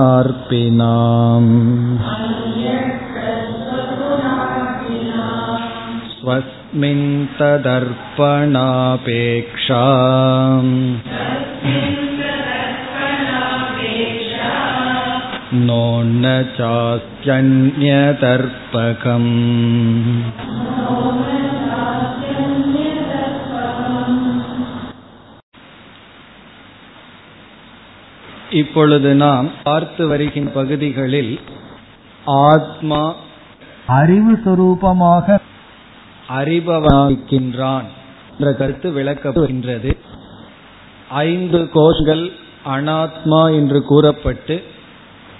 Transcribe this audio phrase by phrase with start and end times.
[6.17, 7.07] स्वस्मिन्
[7.39, 7.85] तदर्पणापेक्षा
[15.61, 19.33] नोन्न चास्त्यन्यतर्पकम्
[28.55, 31.41] இப்பொழுது நாம் பார்த்து வருகின்ற பகுதிகளில்
[32.47, 33.15] ஆத்மா
[33.95, 35.41] அறிவு சுரூபமாக
[36.35, 37.87] அறிபவனாகின்றான்
[38.31, 39.97] என்ற கருத்து விளக்கப்படுகின்றது
[41.25, 42.31] ஐந்து கோஷங்கள்
[42.69, 44.65] அனாத்மா என்று கூறப்பட்டு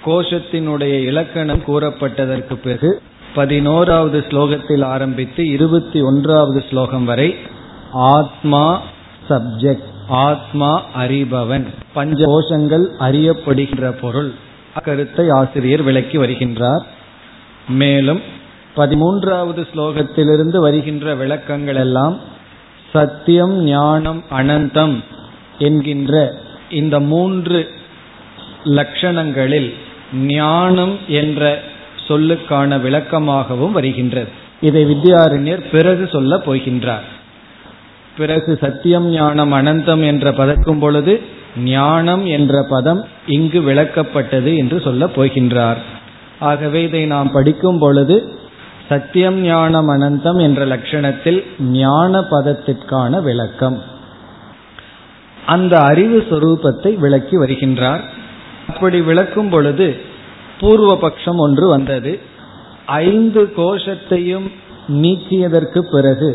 [0.04, 3.02] கோஷத்தினுடைய இலக்கணம் கூறப்பட்டதற்கு பிறகு
[3.34, 7.36] பதினோராவது ஸ்லோகத்தில் ஆரம்பித்து இருபத்தி ஒன்றாவது ஸ்லோகம் வரை
[7.92, 8.82] ஆத்மா
[9.28, 14.32] சப்ஜெக்ட் ஆத்மா அறிபவன் பஞ்ச கோஷங்கள் அறியப்படுகின்ற பொருள்.
[14.84, 16.82] கருத்தை ஆசிரியர் விளக்கி வருகின்றார்.
[17.68, 18.20] மேலும்
[18.76, 22.16] பதிமூன்றாவது ஸ்லோகத்திலிருந்து வருகின்ற விளக்கங்கள் எல்லாம்
[22.92, 24.96] சத்தியம் ஞானம் அனந்தம்
[25.58, 26.34] என்கின்ற
[26.70, 27.70] இந்த மூன்று
[28.64, 29.74] லட்சணங்களில்
[30.14, 31.62] ஞானம் என்ற
[32.08, 34.28] சொல்லுக்கான விளக்கமாகவும் வருகின்றது.
[34.60, 37.06] இதை வித்யாரண்யர் பிறகு சொல்ல போகின்றார்.
[38.16, 41.20] பிறகு சத்தியம் ஞானம் அனந்தம் என்ற பதக்கும் பொழுது
[41.56, 45.76] ஞானம் என்ற பதம் இங்கு விளக்கப்பட்டது என்று சொல்ல போகின்றார்.
[46.38, 48.38] ஆகவே இதை நாம் படிக்கும் பொழுது
[48.88, 53.82] சத்தியம் ஞானம் அனந்தம் என்ற லட்சணத்தில் ஞான பதத்திற்கான விளக்கம்.
[55.46, 58.00] அந்த அறிவு சொரூபத்தை விளக்கி வருகின்றார்.
[58.70, 59.88] அப்படி விளக்கும் பொழுது
[60.60, 62.12] பூர்வ பட்சம் ஒன்று வந்தது.
[63.04, 64.48] ஐந்து கோஷத்தையும்
[65.02, 66.30] நீக்கியதற்கு பிறகு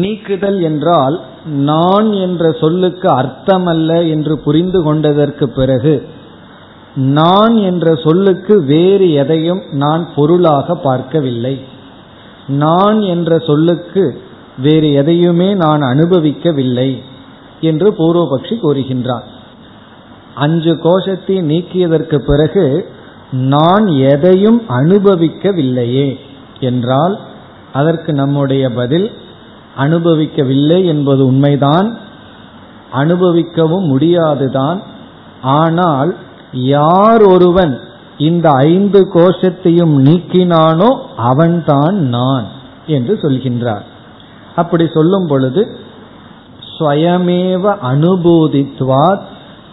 [0.00, 1.16] நீக்குதல் என்றால்
[1.68, 5.94] நான் என்ற சொல்லுக்கு அர்த்தமல்ல என்று புரிந்து கொண்டதற்கு பிறகு
[7.16, 11.54] நான் என்ற சொல்லுக்கு வேறு எதையும் நான் பொருளாக பார்க்கவில்லை.
[12.62, 14.04] நான் என்ற சொல்லுக்கு
[14.66, 16.90] வேறு எதையுமே நான் அனுபவிக்கவில்லை
[17.70, 19.26] என்று பூர்வபக்ஷி கூறுகின்றான்.
[20.34, 22.90] அஞ்சு கோஷத்தை நீக்கியதற்கு பிறகு
[23.30, 26.18] நான் எதையும் அனுபவிக்கவில்லையே
[26.60, 27.18] என்றால்
[27.72, 29.10] அதற்கு நம்முடைய பதில்
[29.78, 31.98] அனுபவிக்கவில்லை என்பது உண்மைதான்
[32.92, 34.82] அனுபவிக்கவும் முடியாதுதான்
[35.42, 36.16] ஆனால்
[36.52, 37.80] யார் ஒருவன்
[38.18, 42.44] இந்த ஐந்து கோஷத்தையும் நீக்கினானோ அவன்தான் நான்
[42.86, 43.82] என்று சொல்கின்றார்.
[44.56, 45.76] அப்படி சொல்லும் பொழுது
[46.78, 49.22] ஸ்வயமேவ அனுபூதித்வாத்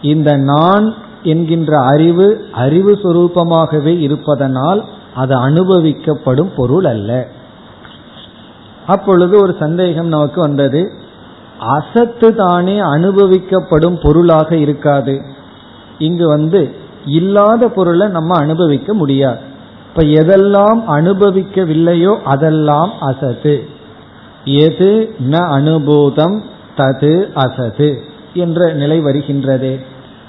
[0.01, 0.93] இந்த நான்
[1.23, 4.85] என்கின்ற அறிவு அறிவு சுரூபமாகவே இருப்பதனால்
[5.15, 7.27] அது அனுபவிக்கப்படும் பொருள் அல்ல.
[8.87, 10.91] அப்பொழுது ஒரு சந்தேகம் நமக்கு வந்தது
[11.59, 15.21] அசத்து தானே அனுபவிக்கப்படும் பொருளாக இருக்காது.
[15.97, 16.71] இங்கு வந்து
[17.05, 19.39] இல்லாத பொருளை நம்ம அனுபவிக்க முடியாது.
[19.87, 23.69] இப்ப எதெல்லாம் அனுபவிக்கவில்லையோ அதெல்லாம் அசத்து.
[24.43, 26.41] எது ந அனுபூதம்
[26.77, 28.01] தது அசது
[28.33, 29.79] என்ற நிலை வருகின்றது.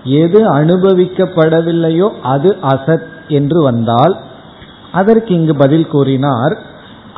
[0.05, 4.17] எது அனுபவிக்கப்படவில்லையோ அது அசத் என்று வந்தால்
[4.93, 6.59] அதற்கு இங்கு பதில் கூறினார்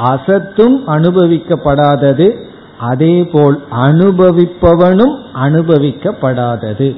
[0.04, 2.48] அசத்தும் அனுபவிக்கப்படாதது
[2.78, 6.96] அதேபோல் அனுபவிப்பவனும் அனுபவிக்கப்படாதது.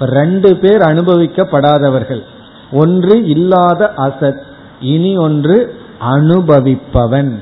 [0.00, 2.22] ரெண்டு பேர் அனுபவிக்கப்படாதவர்கள்
[2.72, 4.40] ஒன்று இல்லாத அசத்
[4.80, 5.74] இனி ஒன்று
[6.10, 7.34] அனுபவிப்பவன்.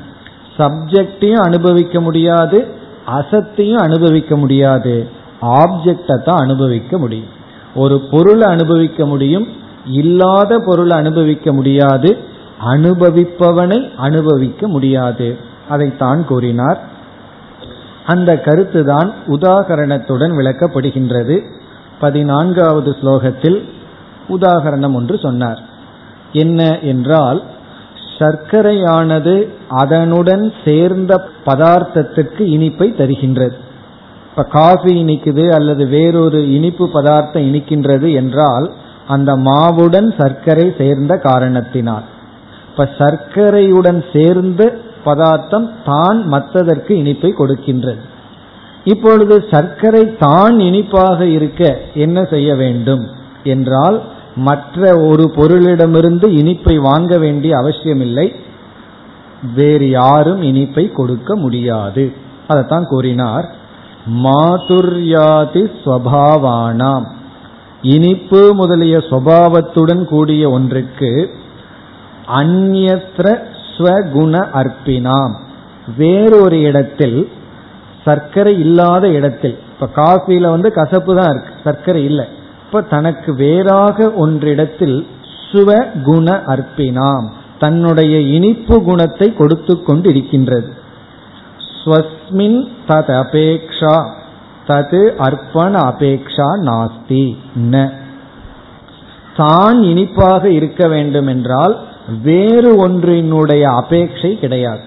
[0.59, 2.67] சப்ஜெக்டையும் அனுபவிக்க முடியாது
[3.07, 5.09] அசத்தையும் அனுபவிக்க முடியாது.
[5.43, 7.29] ஆப்ஜெக்டை தான் அனுபவிக்க முடியும்.
[7.75, 9.49] ஒரு பொருளை அனுபவிக்க முடியும்
[9.87, 12.17] இல்லாத பொருளை அனுபவிக்க முடியாது
[12.65, 15.37] அனுபவிப்பவனை அனுபவிக்க முடியாது.
[15.69, 16.81] அதைத்தான் கூறினார்.
[18.07, 21.45] அந்த கருத்து தான் உதாகரணத்துடன் விளக்கப்படுகின்றது.
[22.01, 23.63] பதினான்காவது ஸ்லோகத்தில்
[24.29, 25.61] உதாகரணம் ஒன்று சொன்னார்.
[26.33, 27.43] என்ன என்றால்
[28.19, 33.57] சர்க்கரையானது அதனுடன் சேர்ந்த பதார்த்தத்திற்கு இனிப்பை தருகின்றது.
[34.31, 38.75] இப்ப காஃபி இனிக்குது அல்லது வேறொரு இனிப்பு பதார்த்தம் இனிக்கின்றது என்றால்
[39.07, 42.05] அந்த மாவுடன் சர்க்கரை சேர்ந்த காரணத்தினால்.
[42.71, 48.01] இப்ப சர்க்கரையுடன் சேர்ந்த பதார்த்தம் தான் மற்றதற்கு இனிப்பை கொடுக்கின்றது.
[48.85, 53.07] இப்பொழுது சர்க்கரை தான் இனிப்பாக இருக்க என்ன செய்ய வேண்டும்
[53.45, 54.03] என்றால்
[54.35, 58.35] மற்ற ஒரு பொருளிடமிருந்து இனிப்பை வாங்க வேண்டிய அவசியமில்லை.
[59.55, 62.13] வேறு யாரும் இனிப்பை கொடுக்க முடியாது.
[62.49, 63.47] அதைத்தான் கூறினார்.
[64.07, 67.07] மாதுர்யாதி ஸ்வபாவானாம்.
[67.83, 71.31] இனிப்பு முதலிய சுவாவத்துடன் கூடிய ஒன்றுக்கு
[72.27, 73.43] அந்நத்திர
[73.77, 75.35] ஸ்வகுண அர்ப்பினாம்.
[75.97, 77.29] வேறொரு இடத்தில்
[78.05, 79.59] சர்க்கரை இல்லாத இடத்தில்.
[79.73, 82.27] இப்ப காஃபில வந்து கசப்பு தான் இருக்கு சர்க்கரை இல்லை.
[82.67, 85.07] இப்ப தனக்கு வேறாக ஒன்றிடத்தில்
[85.53, 87.29] சுவகுண அர்ப்பினாம்.
[87.59, 90.75] தன்னுடைய இனிப்பு குணத்தை கொடுத்து கொண்டு இருக்கின்றது
[91.81, 93.97] ஸ்வஸ்மின் தத் அபேக்ஷா
[94.67, 97.93] தது அர்ப்பண அபேக்ஷா நாஸ்தி ந
[99.37, 101.79] தான் இனிப்பாக இருக்க வேண்டும் என்றால்
[102.23, 104.81] வேறு ஒன்றினுடைய அபேட்சை கிடையாது.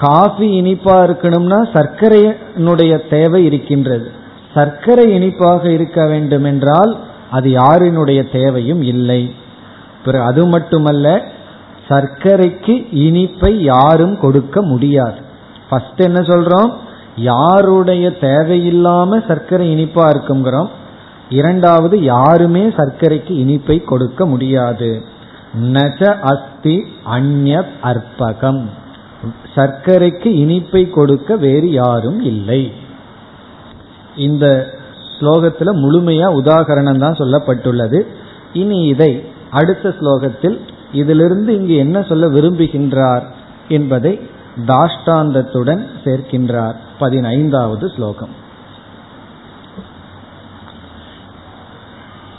[0.00, 4.10] காஃபி இனிப்பா இருக்கணும்னா சர்க்கரையினுடைய தேவை இருக்கின்றது.
[4.54, 6.96] சர்க்கரை இனிப்பாக இருக்க வேண்டும் என்றால்
[7.30, 9.34] அது யாரினுடைய தேவையும் இல்லை.
[10.04, 11.22] பிறகு அது மட்டுமல்ல
[11.88, 12.74] சர்க்கரைக்கு
[13.06, 15.20] இனிப்பை யாரும் கொடுக்க முடியாது.
[15.70, 16.72] ஃபர்ஸ்ட் என்ன சொல்றோம்?
[17.16, 20.68] யாருடைய தேவையில்லாம சர்க்கரை இனிப்பா இருக்குங்கிறோம்.
[21.28, 25.02] இரண்டாவது யாருமே சர்க்கரைக்கு இனிப்பை கொடுக்க முடியாது.
[25.62, 28.62] நஜ அஸ்தி அந்ய அற்பகம்.
[29.54, 32.72] சர்க்கரைக்கு இனிப்பை கொடுக்க வேறு யாரும் இல்லை.
[34.16, 34.66] இந்த
[35.20, 38.06] ஸ்லோகத்துல முழுமையா உதாகரணம் தான் சொல்லப்பட்டுள்ளது.
[38.52, 40.58] இனி இதை அடுத்த ஸ்லோகத்தில்
[40.92, 43.22] இதிலிருந்து இங்கு என்ன சொல்ல விரும்புகின்றார்
[43.68, 44.20] என்பதை
[44.65, 48.47] தாஷ்டாந்தத்துடன் சேர்க்கின்றார் பதினைந்தாவது ஸ்லோகம்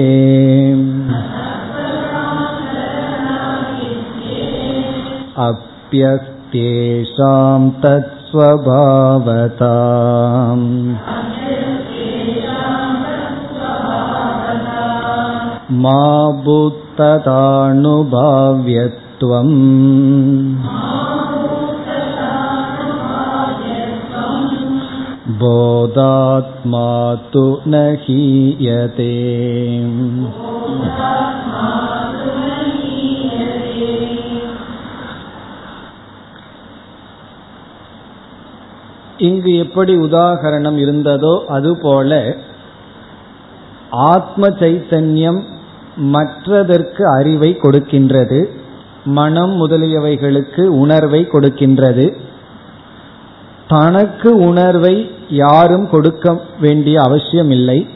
[5.39, 9.73] अप्यस्त्येषां तत्स्वभावता
[15.83, 16.01] मा
[17.01, 19.57] बुत्तदानुभाव्यत्वम्
[25.39, 26.89] बोधात्मा
[27.33, 29.13] तु न हीयते
[39.27, 42.23] இங்கு எப்படி உதாகரணம் இருந்ததோ அதுபோல
[44.09, 45.39] ஆத்ம சைத்தன்யம்
[45.96, 48.48] மற்றதற்கு அறிவை கொடுக்கின்றது
[49.04, 52.16] மனம் முதலியவைகளுக்கு உணர்வை கொடுக்கின்றது.
[53.68, 57.86] தனக்கு உணர்வை யாரும் கொடுக்க வேண்டிய அவசியம் இல்லை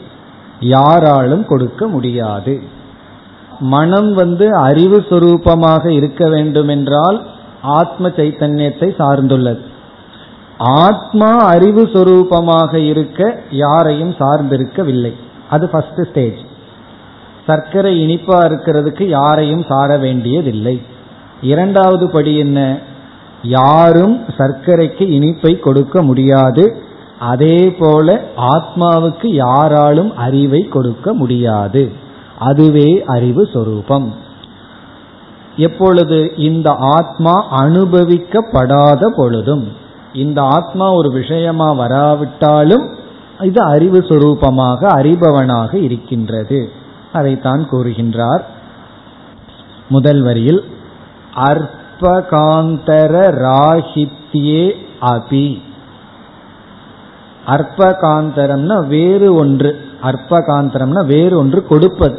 [0.59, 2.61] யாராலும் கொடுக்க முடியாது.
[3.59, 7.27] மனம் வந்து அறிவு சுரூபமாக இருக்க வேண்டுமென்றால்
[7.61, 9.59] ஆத்ம சைத்தன்யத்தை சார்ந்துள்ளது.
[10.57, 15.13] ஆத்மா அறிவு சுரூபமாக இருக்க யாரையும் சார்ந்திருக்கவில்லை.
[15.49, 16.46] அது ஃபர்ஸ்ட் ஸ்டேஜ்
[17.47, 20.81] சர்க்கரை இனிப்பா இருக்கிறதுக்கு யாரையும் சார வேண்டியதில்லை.
[21.41, 22.79] இரண்டாவது படி என்ன?
[23.43, 26.75] யாரும் சர்க்கரைக்கு இனிப்பை கொடுக்க முடியாது.
[27.19, 31.91] அதே போல ஆத்மாவுக்கு யாராலும் அறிவை கொடுக்க முடியாது.
[32.39, 34.13] அதுவே அறிவு சொரூபம்.
[35.55, 39.67] எப்பொழுது இந்த ஆத்மா அனுபவிக்கப்படாத பொழுதும்
[40.13, 42.95] இந்த ஆத்மா ஒரு விஷயமா வராவிட்டாலும்
[43.41, 46.71] இது அறிவு சுரூபமாக அறிபவனாக இருக்கின்றது.
[47.17, 48.43] அதைத்தான் கூறுகின்றார்.
[49.89, 50.61] முதல் வரியில்
[51.47, 53.13] அற்பகாந்தர
[53.45, 54.63] ராகித்யே
[55.01, 55.47] அபி.
[57.47, 59.69] அற்பகாந்தரம்னா வேறு ஒன்று
[60.03, 62.17] அற்பகாந்தரம்னா வேறு ஒன்று கொடுப்பது.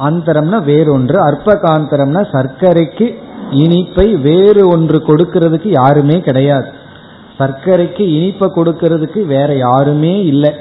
[0.00, 3.06] அந்தரம்னா வேறொன்று அற்பகாந்தரம்னா சர்க்கரைக்கு
[3.50, 6.70] இனிப்பை வேறு ஒன்று கொடுக்கிறதுக்கு யாருமே கிடையாது.
[7.38, 10.52] சர்க்கரைக்கு இனிப்பை கொடுக்கிறதுக்கு வேற யாருமே இல்லை.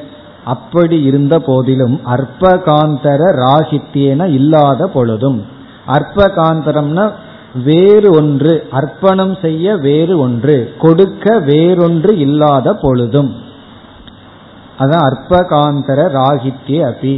[0.48, 5.40] அப்படி இருந்த போதிலும் அற்பகாந்தர ராகித்யேன இல்லாத பொழுதும்
[5.88, 7.06] அற்பகாந்தரம்னா
[7.64, 13.32] வேறு ஒன்று அர்ப்பணம் செய்ய வேறு ஒன்று கொடுக்க வேறொன்று இல்லாத பொழுதும்.
[14.80, 17.16] அதான் அற்பகாந்தர ராகித்ய அபி.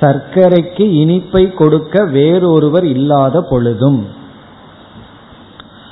[0.00, 4.00] சர்க்கரைக்கு இனிப்பை கொடுக்க வேறொருவர் இல்லாத பொழுதும்.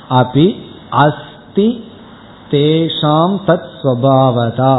[0.09, 0.47] அபி
[1.03, 1.67] அஸ்தி
[2.51, 4.75] தேஷாம் தத் ஸ்வபாவதா.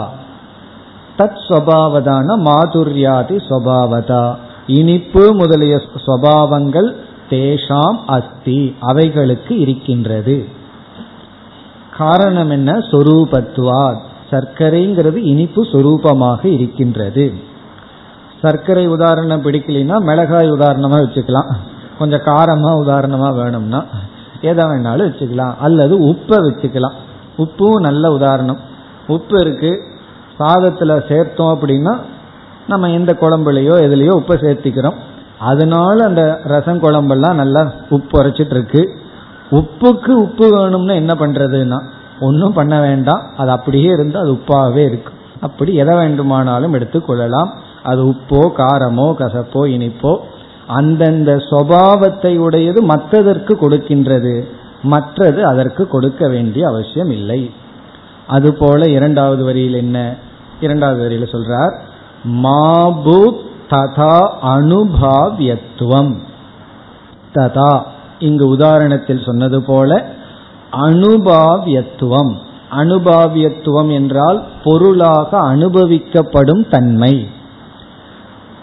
[1.19, 4.35] தத் ஸ்வபாவதான மாதுர்யாதி ஸ்வபாவதா
[4.67, 6.95] இனிப்பு முதலிய ஸ்வபாவங்கள்
[7.31, 10.49] தேஷாம் அஸ்தி அவைகளுக்கு இருக்கின்றது.
[11.97, 12.73] காரணம் என்ன?
[12.73, 13.97] சொரூபத்துவா
[14.31, 17.33] சர்க்கரைங்கிறது இனிப்பு சொரூபமாக இருக்கின்றது.
[18.43, 21.55] சர்க்கரை உதாரணம் பிடிக்கலைன்னா மிளகாய் உதாரணமாக வச்சுக்கலாம்.
[21.99, 23.85] கொஞ்சம் காரமாக உதாரணமாக வேணும்னா
[24.41, 25.55] எதை வேணாலும் வச்சுக்கலாம்.
[25.61, 26.97] அல்லது உப்பை வச்சுக்கலாம்.
[27.39, 28.59] உப்பும் நல்ல உதாரணம்.
[29.07, 29.83] உப்பு இருக்கு.
[30.39, 31.95] சாதத்துல சேர்த்தோம் அப்படின்னா
[32.73, 34.97] நம்ம எந்த குழம்புலையோ எதுலையோ உப்பை சேர்த்திக்கிறோம்.
[35.51, 37.63] அதனால அந்த ரசம் குழம்பெல்லாம் நல்லா
[37.97, 38.83] உப்பு உரைச்சிட்டு இருக்கு
[39.59, 41.79] உப்புக்கு உப்பு வேணும்னா என்ன பண்றதுன்னா
[42.21, 43.23] ஒன்றும் பண்ண வேண்டாம்.
[43.37, 45.19] அது அப்படியே இருந்து அது உப்பாகவே இருக்கும்.
[45.41, 47.51] அப்படி எதை வேண்டுமானாலும் எடுத்துக்கொள்ளலாம்
[47.83, 50.13] அது உப்போ காரமோ கசப்போ இனிப்போ
[50.79, 54.35] அந்தந்த சுவாவத்தை உடையது மற்றதற்கு கொடுக்கின்றது.
[54.93, 57.41] மற்றது அதற்கு கொடுக்க வேண்டிய அவசியம் இல்லை.
[58.27, 60.15] அதுபோல இரண்டாவது வரியில் என்ன?
[60.61, 61.73] இரண்டாவது வரியில் சொல்றார்
[62.27, 66.17] மாபூத் ததா அனுபாவியத்துவம்.
[67.35, 67.83] ததா
[68.19, 70.07] இங்கு உதாரணத்தில் சொன்னது போல
[70.73, 72.37] அனுபாவியத்துவம்.
[72.71, 77.29] அனுபாவியத்துவம் என்றால் பொருளாக அனுபவிக்கப்படும் தன்மை.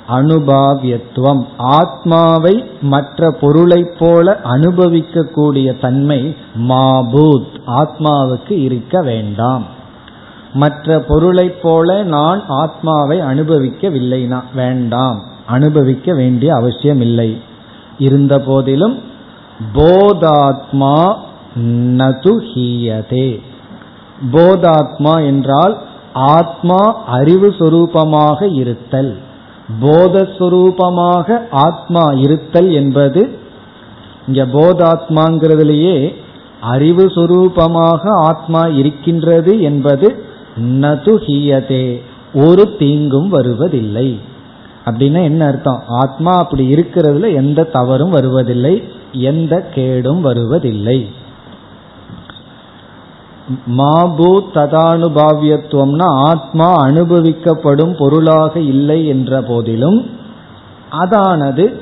[0.08, 1.46] அனுபாவியத்துவம்.
[1.58, 6.36] ஆத்மாவை மற்ற பொருளைப் போல அனுபவிக்கக்கூடிய தன்மை
[6.70, 9.64] மாபூத் ஆத்மாவுக்கு இருக்க வேண்டாம்.
[10.54, 15.24] மற்ற பொருளைப் போல நான் ஆத்மாவை அனுபவிக்கவில்லைனா வேண்டாம்.
[15.46, 17.42] அனுபவிக்க வேண்டிய அவசியம் இல்லை
[17.98, 19.00] இருந்த போதிலும்
[19.74, 21.16] போதாத்மா
[21.98, 23.42] நது ஹீயதே.
[24.32, 25.82] போதாத்மா என்றால்
[26.14, 29.18] ஆத்மா அறிவு சொரூபமாக இருத்தல்.
[29.82, 33.38] போதஸ்வரூபமாக ஆத்மா இருத்தல் என்பது
[34.28, 36.14] இங்க போதாத்மாங்கிறதுலேயே
[36.62, 40.24] அறிவு சுரூபமாக ஆத்மா இருக்கின்றது என்பது
[40.62, 42.02] நது ஹீயதே.
[42.34, 44.20] ஒரு தீங்கும் வருவதில்லை.
[44.86, 45.84] அப்படின்னா என்ன அர்த்தம்?
[45.88, 51.10] ஆத்மா அப்படி இருக்கிறதுல எந்த தவறும் வருவதில்லை எந்த கேடும் வருவதில்லை.
[53.78, 60.10] மாபூ ததானுபாவியத்துவம்னா ஆத்மா அனுபவிக்கப்படும் பொருளாக இல்லை என்ற போதிலும்
[60.90, 61.82] அதானது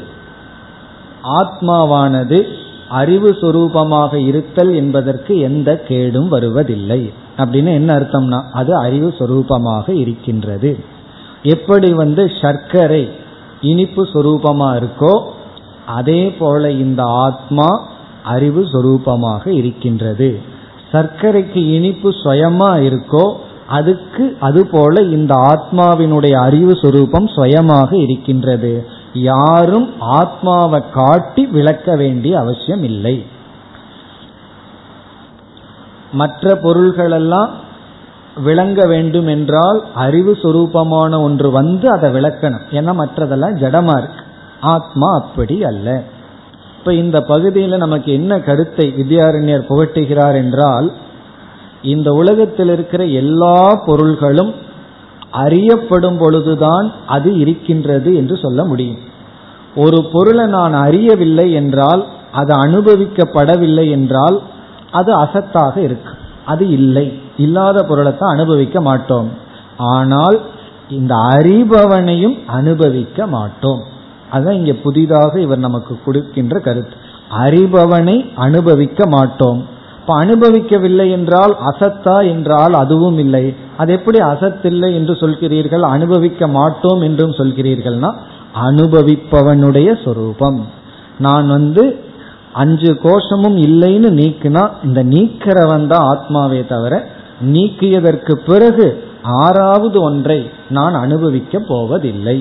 [1.23, 2.47] ஆத்மாவானது
[2.89, 7.11] அறிவு சுரூபமாக இருத்தல் என்பதற்கு எந்த கேடும் வருவதில்லை.
[7.37, 10.79] அப்படின்னு என்ன அர்த்தம்னா அது அறிவு சுரூபமாக இருக்கின்றது.
[11.43, 13.09] எப்படி வந்து சர்க்கரை
[13.61, 15.23] இனிப்பு சுரூபமா இருக்கோ
[15.85, 17.81] அதே போல இந்த ஆத்மா
[18.23, 20.59] அறிவு சுரூபமாக இருக்கின்றது.
[20.91, 23.35] சர்க்கரைக்கு இனிப்பு சுயமா இருக்கோ
[23.67, 28.87] அதுக்கு அதுபோல இந்த ஆத்மாவினுடைய அறிவு சுரூபம் சுயமாக இருக்கின்றது.
[29.13, 33.25] யாரும் ஆத்மாவை காட்டி விளக்க வேண்டிய அவசியம் இல்லை.
[36.11, 37.49] மற்ற பொருள்களெல்லாம்
[38.43, 42.65] விளங்க வேண்டும் என்றால் அறிவு சுரூபமான ஒன்று வந்து அதை விளக்கணும்.
[42.71, 44.23] ஏன்னா மற்றதெல்லாம் ஜடமா இருக்கு.
[44.61, 46.03] ஆத்மா அப்படி அல்ல.
[46.81, 50.91] இப்ப இந்த பகுதியில் நமக்கு என்ன கருத்தை வித்யாரண்யர் புகட்டுகிறார் என்றால்
[51.81, 54.53] இந்த உலகத்தில் இருக்கிற எல்லா பொருள்களும்
[55.31, 58.97] அறியப்படும் பொழுதுதான் அது இருக்கின்றது என்று சொல்ல முடியும்.
[59.75, 64.41] ஒரு பொருளை நான் அறியவில்லை என்றால் அது அனுபவிக்கப்படவில்லை என்றால்
[64.91, 66.13] அது அசத்தாக இருக்கு.
[66.45, 67.13] அது இல்லை.
[67.37, 69.29] இல்லாத பொருளை தான் அனுபவிக்க மாட்டோம்.
[69.77, 70.39] ஆனால்
[70.89, 73.81] இந்த அறிபவனையும் அனுபவிக்க மாட்டோம்.
[74.31, 76.95] அதுதான் இங்க புதிதாக இவர் நமக்கு கொடுக்கின்ற கருத்து.
[77.43, 79.61] அறிபவனை அனுபவிக்க மாட்டோம்.
[79.99, 83.43] இப்ப அனுபவிக்கவில்லை என்றால் அசத்தா என்றால் அதுவும் இல்லை.
[83.77, 88.09] அது எப்படி அசத்தில்லை என்று சொல்கிறீர்கள் அனுபவிக்க மாட்டோம் என்றும் சொல்கிறீர்கள்னா
[88.67, 90.59] அனுபவிப்பவனுடைய சொரூபம்.
[91.19, 91.83] நான் வந்து
[92.53, 96.93] அஞ்சு கோஷமும் இல்லைன்னு நீக்குனா இந்த நீக்கிறவன் தான் ஆத்மாவே தவிர
[97.45, 98.87] நீக்கியதற்கு பிறகு
[99.43, 102.37] ஆறாவது ஒன்றை நான் அனுபவிக்க போவதில்லை.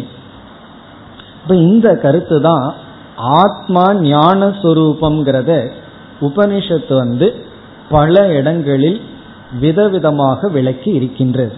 [1.42, 2.74] இப்ப இந்த கருத்து தான்
[3.16, 5.70] ஆத்மா ஞான சுரூபம்ங்கிறத
[6.20, 7.44] உபனிஷத்து வந்து
[7.90, 9.00] பல இடங்களில்
[9.60, 11.52] விதவிதமாக விளக்கி இருக்கின்றது.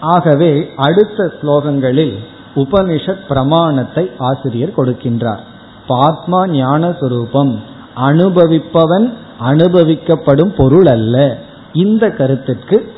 [0.00, 2.14] ஆகவே அடுத்த ஸ்லோகங்களில்
[2.54, 5.42] உபனிஷத் பிரமாணத்தை ஆசிரியர் கொடுக்கின்றார்.
[5.86, 7.58] ஆத்மா ஞான சுரூபம்
[7.96, 11.38] அனுபவிப்பவன் அனுபவிக்கப்படும் பொருள் அல்ல.
[11.72, 12.92] இந்த கருத்திற்கு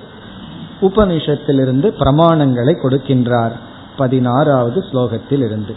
[0.80, 3.52] உபனிஷத்திலிருந்து பிரமாணங்களை கொடுக்கின்றார்.
[3.99, 5.75] பதினாறாவது ஸ்லோகத்தில் இருந்து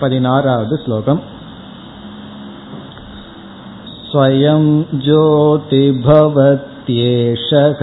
[0.00, 1.34] பதினாறாவது ஸ்லோகம்
[4.10, 4.64] स्वयं
[5.04, 7.80] ज्योतिभवत्येषः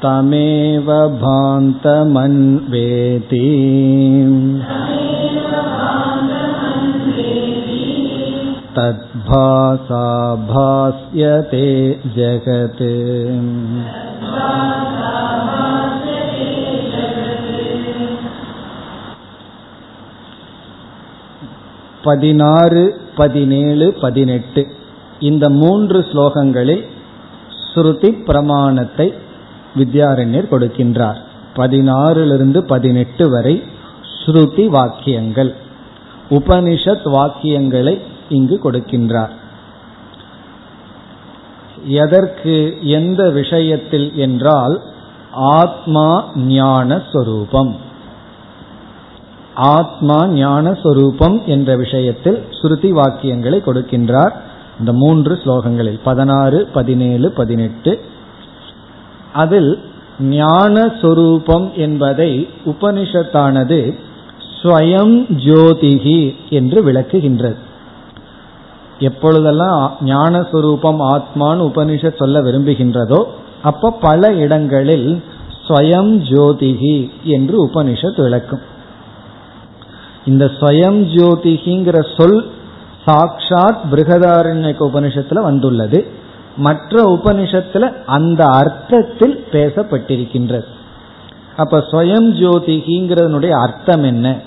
[0.05, 0.87] तमेव
[1.23, 2.21] भान्तमन्वेति
[8.75, 10.05] तद्भासा
[10.51, 11.65] भास्यते
[12.15, 12.85] जगत्
[22.03, 22.83] பதினாறு
[23.15, 24.61] பதினேழு பதினெட்டு
[25.19, 26.83] இந்த மூன்று ஸ்லோகங்களில்
[27.63, 29.07] ஸ்ருதி பிரமாணத்தை
[29.76, 31.16] வித்யாரண்யர் கொடுக்கின்றார்.
[31.56, 33.62] பதினாறிலிருந்து பதினெட்டு வரை
[34.24, 35.54] ஸ்ருதி வாக்கியங்கள்.
[36.30, 39.30] உபனிஷத் வாக்கியங்களை இங்கு கொடுக்கின்றார்.
[41.84, 44.82] எதற்கு எந்த விஷயத்தில் என்றால்
[45.32, 47.76] ஆத்மா ஞான சொரூபம்.
[49.54, 54.32] ஆத்மா ஞான சொரூபம் என்ற விஷயத்தில் ஸ்ருதி வாக்கியங்களை கொடுக்கின்றார்.
[54.78, 58.00] இந்த மூன்று ஸ்லோகங்களில் பதினாறு பதினேழு பதினெட்டு
[59.42, 59.70] அதில்
[60.20, 62.30] ஞான சொரூபம் என்பதை
[62.66, 63.78] உபனிஷத்தானது
[64.56, 67.58] ஸ்வயம் ஜோதிகி என்று விளக்குகின்றது.
[68.98, 73.20] எப்பொழுதெல்லாம் ஞானஸ்வரூபம் ஆத்மான்னு உபனிஷத் சொல்ல விரும்புகின்றதோ
[73.62, 75.08] அப்ப பல இடங்களில்
[75.66, 76.96] ஸ்வயம் ஜோதிகி
[77.34, 78.64] என்று உபனிஷத் விளக்கும்.
[80.26, 82.38] இந்த ஸ்வயம் ஜோதிகிங்கிற சொல்
[83.06, 85.98] சாக்ஷாத் பிருகதாரண்யක உபனிஷத்துல வந்துள்ளது.
[86.56, 90.64] மற்ற உபனிஷத்துல அந்த அர்த்தத்தில் பேசப்பட்டிருக்கின்றது.
[91.56, 94.40] அப்ப ஸ்வயம் ஜோதிகிங்கிறதனுடைய அர்த்தம் என்ன?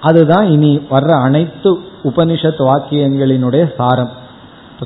[0.00, 4.10] அதுதான் இனி வர்ற அனைத்து உபனிஷத் வாக்கியங்களினுடைய சாரம்.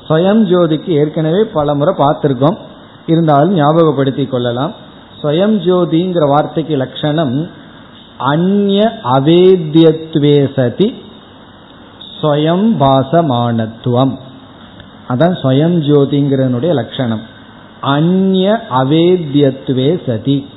[0.08, 2.56] ஸ்வயம் ஜோதிக்கு ஏற்கனவே பல முறை பார்த்துருக்கோம்.
[3.06, 4.72] இருந்தாலும் ஞாபகப்படுத்தி கொள்ளலாம்.
[5.22, 7.50] ஸ்வயம் ஜோதிங்கிற வார்த்தைக்கு லட்சணம்
[8.18, 11.02] அந்ய அவேத்தியத்வே சதி
[12.20, 14.18] ஸ்வயம் பாசமானத்துவம்
[15.08, 17.22] அதான் ஸ்வயம் ஜோதிங்கிறனுடைய லட்சணம்.
[17.82, 20.48] அந்ய அவேத்தியத்துவே சதி.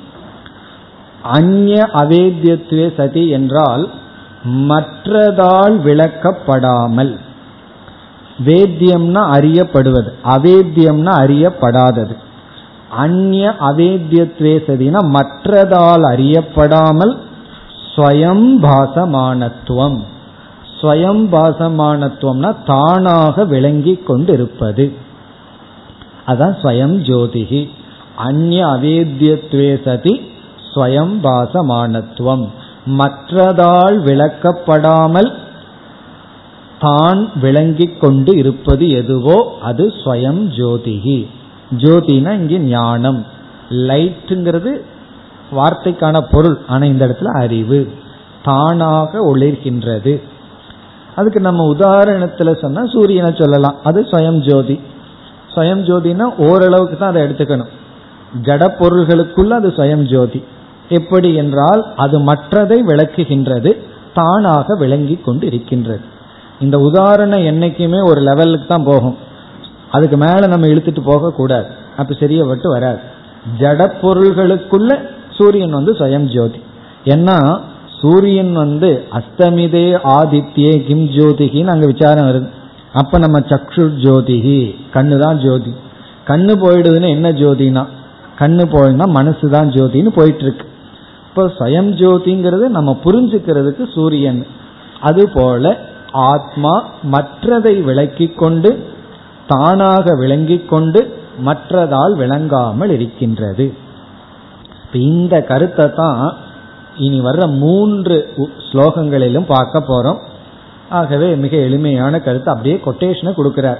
[1.32, 3.90] அந்ய அவேத்தியத்துவே சதி என்றால்
[4.44, 7.18] மற்றதால் விளக்கப்படாமல்.
[8.46, 10.10] வேத்தியம்னா அறியப்படுவது.
[10.24, 12.14] அவேத்தியம்னா அறியப்படாதது.
[12.90, 17.16] அந்நிய அவேத்யத்துவே சதினா மற்றதால் அறியப்படாமல்
[17.96, 20.02] ஸ்வயம் பாசமானத்துவம்
[20.82, 24.92] ஸ்வயம் பாசமானத்துவம்னா தானாக விளங்கி கொண்டிருப்பது.
[26.26, 27.68] அதான் ஸ்வயம் ஜோதிகி.
[28.16, 30.20] அந்நிய அவேத்தியத்வே சதி
[30.74, 32.44] ஸ்வயம் பாசமானத்துவம்
[32.98, 35.32] மற்றதால் விளக்கப்படாமல்
[36.78, 41.26] தான் விளங்கிக் கொண்டு இருப்பது எதுவோ அது ஸ்வயம் ஜோதிகி.
[41.76, 43.26] ஜோதினா இங்கே ஞானம்.
[43.70, 44.80] லைட்டுங்கிறது
[45.56, 47.92] வார்த்தைக்கான பொருள் ஆனா இந்த இடத்துல அறிவு.
[48.42, 50.20] தானாக ஒளிர்கின்றது.
[51.16, 53.76] அதுக்கு நம்ம உதாரணத்துல சொன்னா சூரியனை சொல்லலாம்.
[53.82, 54.80] அது சுயம் ஜோதி.
[55.54, 57.72] சுயம் ஜோதினா ஓரளவுக்கு தான் அதை எடுத்துக்கணும்.
[58.42, 60.44] ஜட பொருள்களுக்குள்ள அது சுயம் ஜோதி.
[60.88, 63.70] எப்படி என்றால் அது மற்றதை விளக்குகின்றது
[64.14, 66.00] தானாக விளங்கி கொண்டு இருக்கின்றது
[66.60, 69.16] இந்த உதாரணம் என்னைக்குமே ஒரு லெவலுக்கு தான் போகும்.
[69.90, 71.66] அதுக்கு மேல நம்ம இழுத்துட்டு போக கூடாது.
[71.96, 72.98] அப்ப சரியப்பட்டு வராது.
[73.58, 74.90] ஜட பொருள்களுக்குள்ள
[75.30, 76.60] சூரியன் வந்து சுயம் ஜோதி.
[77.04, 77.60] ஏன்னா
[78.02, 79.86] சூரியன் வந்து அஸ்தமிதே
[80.18, 82.48] ஆதித்யே கிம் ஜோதிகின்னு அங்க விசாரம் வருது.
[83.00, 84.58] அப்ப நம்ம சக்ஷு ஜோதிகி
[84.94, 85.72] கண்ணு தான் ஜோதி.
[86.30, 87.82] கண்ணு போயிடுதுன்னு என்ன ஜோதினா?
[88.40, 90.66] கண்ணு போயிடுனா மனசு தான் ஜோதின்னு போயிட்டு இருக்கு
[91.28, 94.40] இப்போ சுயம் ஜோதிங்கிறது நம்ம புரிஞ்சுக்கிறதுக்கு சூரியன்.
[95.08, 95.74] அதுபோல
[96.32, 96.74] ஆத்மா
[97.14, 98.70] மற்றதை விளக்கி கொண்டு
[99.52, 101.00] தானாக விளங்கி கொண்டு
[101.48, 103.66] மற்றதால் விளங்காமல் இருக்கின்றது.
[105.08, 106.20] இந்த கருத்தை தான்
[106.96, 108.32] இனி வர்ற மூன்று
[108.72, 110.18] ஸ்லோகங்களிலும் பார்க்க போறோம்.
[110.88, 112.50] ஆகவே மிக எளிமையான கருத்து.
[112.50, 113.78] அப்படியே கொட்டேஷனை கொடுக்கிறார்.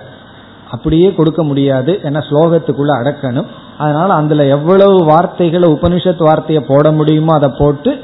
[0.71, 3.47] அப்படியே கொடுக்க முடியாது ஏன்னா ஸ்லோகத்துக்குள்ள அடக்கணும்.
[3.79, 7.99] அதனால அதுல எவ்வளவு வார்த்தைகளை உபனிஷத் வார்த்தையை போட முடியுமோ அதை போட்டு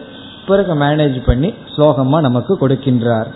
[0.46, 3.26] பிறகு மேனேஜ் பண்ணி ஸ்லோகமா நமக்கு கொடுக்கின்றார்.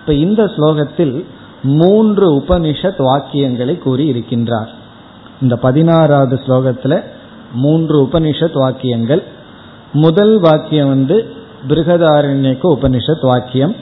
[0.00, 1.24] இப்ப இந்த ஸ்லோகத்தில்
[1.62, 4.68] மூன்று உபனிஷத் வாக்கியங்களை கூறி இருக்கின்றார்.
[5.42, 7.02] இந்த பதினாறாவது ஸ்லோகத்துல
[7.52, 9.24] மூன்று உபனிஷத் வாக்கியங்கள்.
[9.94, 11.32] முதல் வாக்கியம் வந்து
[11.68, 13.76] பிருகதாரண்யக்கு உபனிஷத் வாக்கியம்.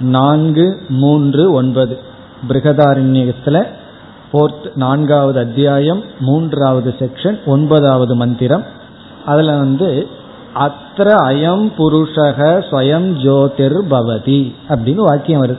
[0.00, 1.98] நான்கு மூன்று ஒன்பது.
[2.48, 3.66] பிருகதாரண்யத்தில்
[4.30, 8.64] போர்த் நான்காவது அத்தியாயம் மூன்றாவது செக்ஷன் ஒன்பதாவது மந்திரம்.
[9.26, 10.06] அதில் வந்து
[10.54, 15.58] அத்திர அயம் புருஷக ஸ்வயம் ஜோதிர் பவதி அப்படின்னு வாக்கியம் வருது.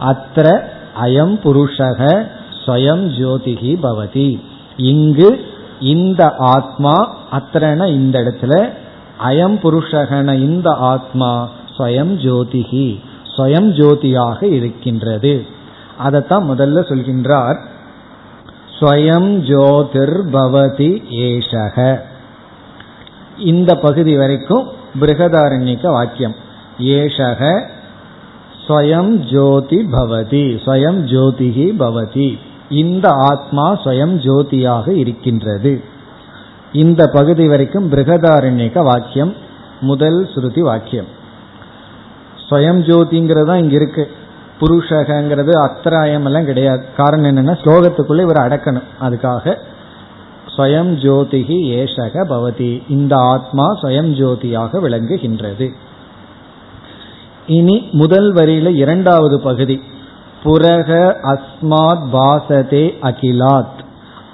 [0.00, 0.62] அத்திர
[1.02, 2.26] அயம் புருஷக
[2.66, 4.40] ஸ்வயம் ஜோதிகி பவதி.
[4.76, 5.40] இங்கு
[5.80, 8.80] இந்த ஆத்மா அத்திரன இந்த இடத்துல
[9.24, 13.00] அயம் புருஷகன இந்த ஆத்மா ஸ்வயம் ஜோதிகி
[13.36, 15.46] ஸ்வயம் ஜோதியாக இருக்கின்றது.
[15.98, 17.58] அதைத்தான் முதல்ல சொல்கின்றார்
[18.80, 22.00] ஸ்வயம் ஜோதிர் பவதி ஏஷக.
[23.38, 24.68] இந்த பகுதி வரைக்கும்
[25.00, 26.34] பிருகதாரண்யக்க வாக்கியம்.
[26.78, 27.70] ஏஷக
[28.68, 32.38] ஸ்வயம் ஜோதி பவதி ஸ்வயம் ஜோதிகி பவதி.
[32.68, 35.72] இந்த ஆத்மா ஸ்வயம் ஜோதியாக இருக்கின்றது.
[36.72, 39.34] இந்த பகுதி வரைக்கும் பிருகதாரண்யக்க வாக்கியம்
[39.80, 41.06] முதல் ஸ்ருதி வாக்கியம்.
[42.48, 44.10] ஸ்வயம் ஜோதிங்கிறது தான் இங்க இருக்கு.
[44.60, 46.84] புருஷகங்கிறது அத்திராயம் எல்லாம் கிடையாது.
[46.96, 48.82] காரணம் என்னன்னா ஸ்லோகத்துக்குள்ள இவர் அடக்கணும்.
[49.00, 49.56] அதுக்காக
[50.56, 52.82] ஸ்வயம் ஜோதிகி ஏஷக பவதி.
[52.88, 55.72] இந்த ஆத்மா ஸ்வயம் ஜோதியாக விளங்குகின்றது.
[57.46, 59.82] இனி முதல் வரியில இரண்டாவது பகுதி.
[60.44, 63.80] புரக அஸ்மாத் பாசதே அகிலாத்.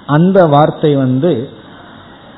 [0.05, 1.49] அந்த வார்த்தை வந்து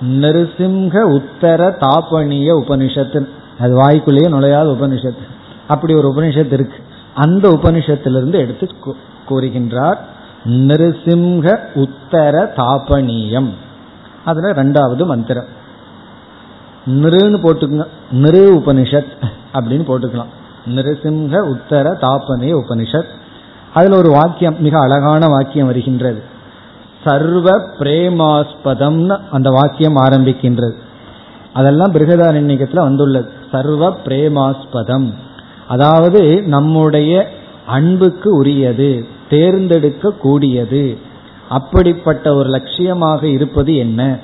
[0.02, 3.28] நிருசிம்ஹ உத்தர தாபனிய உபனிஷத்து.
[3.60, 5.24] அது வாய்க்குள்ளேயே நுழையாத உபனிஷத்து.
[5.68, 6.78] அப்படி ஒரு உபனிஷத்து இருக்கு.
[7.14, 8.70] அந்த உபனிஷத்திலிருந்து எடுத்து
[9.30, 9.98] கூறுகின்றார்
[10.46, 13.50] நிருசிம்ஹ உத்தர தாபனியம்
[14.26, 15.46] அதுல ரெண்டாவது மந்திரம்.
[16.86, 20.32] நிருன்னு போட்டுக்கங்க நிரு உபனிஷத் அப்படின்னு போட்டுக்கலாம்.
[20.76, 23.08] நிருசிம்ஹ உத்தர தாபனிய உபனிஷத்.
[23.74, 26.31] அதுல ஒரு வாக்கியம் மிக அழகான வாக்கியம் வருகின்றது.
[27.04, 30.74] சர்வ பிரேமாஸ்பதம்னு அந்த வாக்கியம் ஆரம்பிக்கின்றது.
[31.54, 33.30] அதெல்லாம் பிருகதாரண்யத்தில் வந்துள்ளது.
[33.52, 35.14] சர்வ பிரேமாஸ்பதம்.
[35.68, 37.30] அதாவது நம்முடைய
[37.66, 40.98] அன்புக்கு உரியது தேர்ந்தெடுக்க கூடியது
[41.50, 44.18] அப்படிப்பட்ட ஒரு லட்சியமாக இருப்பது என்ன?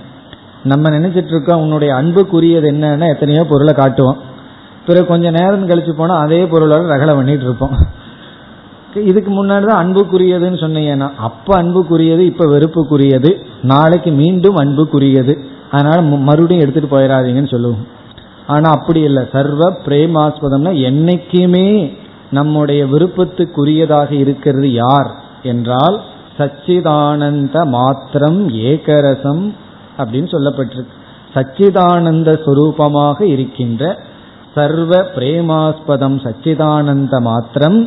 [0.63, 4.17] நம்ம நினைச்சிட்டு இருக்கோம் உன்னுடைய அன்புக்குரியது என்னன்னா எத்தனையோ பொருளை காட்டுவோம்.
[4.85, 7.75] பிறகு கொஞ்ச நேரம் கழிச்சு போனால் அதே பொருளோட ரகலை பண்ணிட்டு இருப்போம்.
[9.05, 13.31] இதுக்கு முன்னாடி தான் அன்புக்குரியதுன்னு சொன்னீங்கன்னா அப்ப அன்புக்குரியது இப்ப வெறுப்புக்குரியது
[13.61, 15.35] நாளைக்கு மீண்டும் அன்புக்குரியது.
[15.71, 17.85] அதனால மறுபடியும் எடுத்துட்டு போயிடாதீங்கன்னு சொல்லுவோம்.
[18.47, 19.23] ஆனா அப்படி இல்லை.
[19.31, 21.93] சர்வ பிரேமாஸ்பதம்னா என்னைக்குமே
[22.31, 25.09] நம்முடைய விருப்பத்துக்குரியதாக இருக்கிறது யார்
[25.43, 25.97] என்றால்
[26.37, 29.43] சச்சிதானந்த மாத்திரம் ஏகரசம்
[29.97, 30.95] அப்படின்னு சொல்லப்பட்டிருக்கு.
[31.35, 33.83] சச்சிதானந்த சுரூபமாக இருக்கின்ற
[34.55, 37.79] சர்வ பிரேமாஸ்பதம் சச்சிதானந்த மாத்திரம்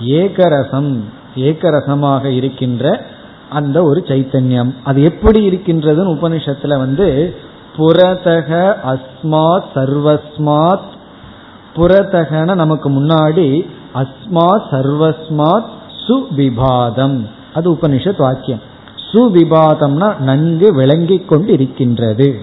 [0.00, 1.00] ஏகரசம்
[1.36, 3.06] ஏகரசமாக இருக்கின்ற
[3.50, 4.74] அந்த ஒரு சைத்தன்யம்.
[4.84, 7.34] அது எப்படி இருக்கின்றதுன்னு உபனிஷத்துல வந்து
[7.76, 10.92] புறதக அஸ்மாத் சர்வஸ்மாத்
[11.76, 15.64] புறதகன நமக்கு முன்னாடி அஸ்மாத் சர்வஸ்மாத்
[16.08, 17.26] சுவிபாதம்.
[17.54, 18.60] அது உபனிஷத் வாக்கியம்.
[19.12, 22.40] சுவிபாதம்னா நன்கு விளங்கி கொண்டு இருக்கின்றது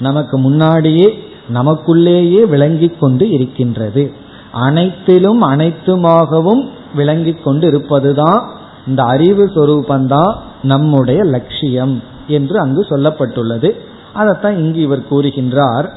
[0.00, 4.12] நமக்கு முன்னாடியே நமக்குள்ளேயே விளங்கி கொண்டு இருக்கின்றது.
[4.52, 8.48] அனைத்திலும் அனைத்துமாகவும் விளங்கி கொண்டு இருப்பதுதான்
[8.86, 13.80] இந்த அறிவு சொரூபந்தான் நம்முடைய லட்சியம் என்று அங்கு சொல்லப்பட்டுள்ளது.
[14.12, 15.88] அதைத்தான் இங்கு இவர் கூறுகின்றார்.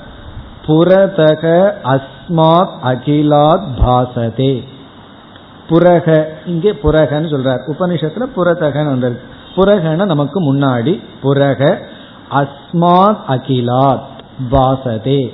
[0.68, 4.64] புரதக அஸ்மாத் அகிலாத் பாசதே.
[5.70, 6.24] புரக.
[6.46, 7.60] இங்கே புரகன்னு சொல்றார்.
[7.68, 9.24] உபனிஷத்துல புரதகன் வந்திருக்கு.
[9.56, 11.80] புரகன நமக்கு முன்னாடி புரக
[12.32, 14.02] அஸ்மாத் அகிலாத்
[14.52, 15.32] பாசதே.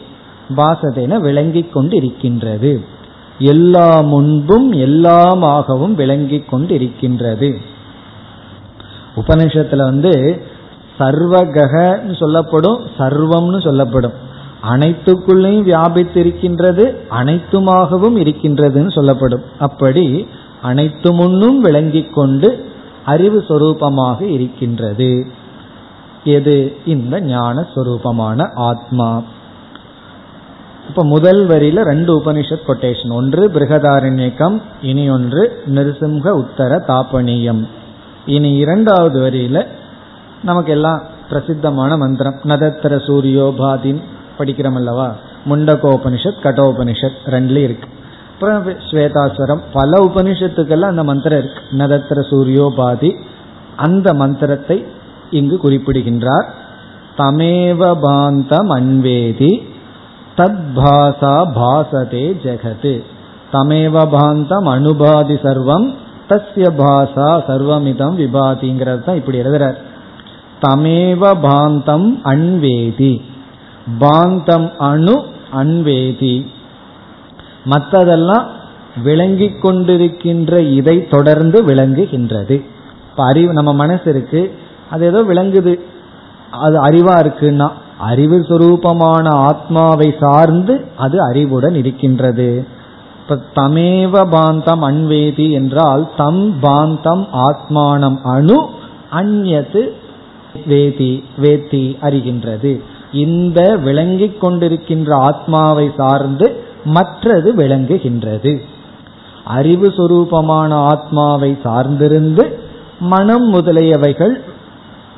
[0.57, 2.95] பாசதேன விளங்கி கொண்டு இருக்கின்றது
[3.39, 7.57] எல்லா முன்பும் எல்லாமாகவும் விளங்கி கொண்டு இருக்கின்றது
[9.15, 10.41] உபனிஷத்துல வந்து
[10.99, 14.13] சர்வகன்னு சொல்லப்படும் சர்வம்னு சொல்லப்படும்.
[14.69, 19.43] அனைத்துக்குள்ளேயும் வியாபித்திருக்கின்றது அனைத்துமாகவும் இருக்கின்றதுன்னு சொல்லப்படும்.
[19.59, 20.27] அப்படி
[20.61, 22.65] அனைத்து முன்னும் விளங்கி கொண்டு
[23.05, 25.25] அறிவு சொரூபமாக இருக்கின்றது.
[26.23, 26.75] எது?
[26.85, 29.23] இந்த ஞான சொரூபமான ஆத்மா.
[30.89, 37.67] இப்ப முதல் வரியில ரெண்டு உபனிஷத் கொட்டேஷன் ஒன்று பிருகதாரண்யக்கம் இனி ஒன்று நிருசிம்ஹ உத்தர தாபனியம்
[38.25, 39.65] இனி இரண்டாவது வரியில
[40.43, 44.01] நமக்கு எல்லாம் பிரசித்தமான மந்திரம் நதத்திர சூரியோபாதின்
[44.37, 45.15] படிக்கிறோம் அல்லவா
[45.49, 47.87] முண்டகோபனிஷத் கடோபனிஷத் ரெண்டுலயும் இருக்கு.
[48.33, 51.61] அப்புறம் ஸ்வேதாஸ்வரம் பல உபனிஷத்துக்கெல்லாம் அந்த மந்திரம் இருக்கு.
[51.71, 53.15] நதத்திர சூரியோபாதி
[53.75, 54.85] அந்த மந்திரத்தை
[55.31, 56.53] இங்கு குறிப்பிடுகின்றார்.
[57.17, 59.66] தமேவ பாந்தம் அன்வேதி
[60.37, 62.91] தத் பாசா பாசதே ஜெகத்
[63.53, 65.87] தமேவ பாந்தம் அனுபாதி சர்வம்
[66.29, 69.77] தஸ்ய பாசா சர்வமிதம் விபாதிங்கிறது தான் இப்படி எழுதுறார்.
[70.61, 73.13] தமேவ பாந்தம் அன்வேதி
[73.99, 75.15] பாந்தம் அணு
[75.61, 76.35] அன்வேதி
[77.71, 78.45] மற்றதெல்லாம்
[79.03, 82.55] விளங்கி கொண்டிருக்கின்ற இதை தொடர்ந்து விளங்குகின்றது.
[83.09, 84.41] இப்போ அறிவு நம்ம மனசு இருக்கு
[84.89, 85.73] அது ஏதோ விளங்குது.
[86.65, 87.67] அது அறிவா இருக்குன்னா
[87.97, 92.65] அறிவு சுரூபமான ஆத்மாவை சார்ந்து அது அறிவுடன் இருக்கின்றது.
[93.21, 98.69] இப்ப தமேவ பாந்தம் அன்வேதி என்றால் தம் பாந்தம் ஆத்மானம் அணு
[99.11, 99.89] அந்நது
[100.69, 102.81] வேதி வேத்தி அறிகின்றது.
[103.13, 108.61] இந்த விளங்கிக் கொண்டிருக்கின்ற ஆத்மாவை சார்ந்து மற்றது விளங்குகின்றது.
[109.45, 112.53] அறிவு சுரூபமான ஆத்மாவை சார்ந்திருந்து
[112.99, 114.33] மனம் முதலியவைகள்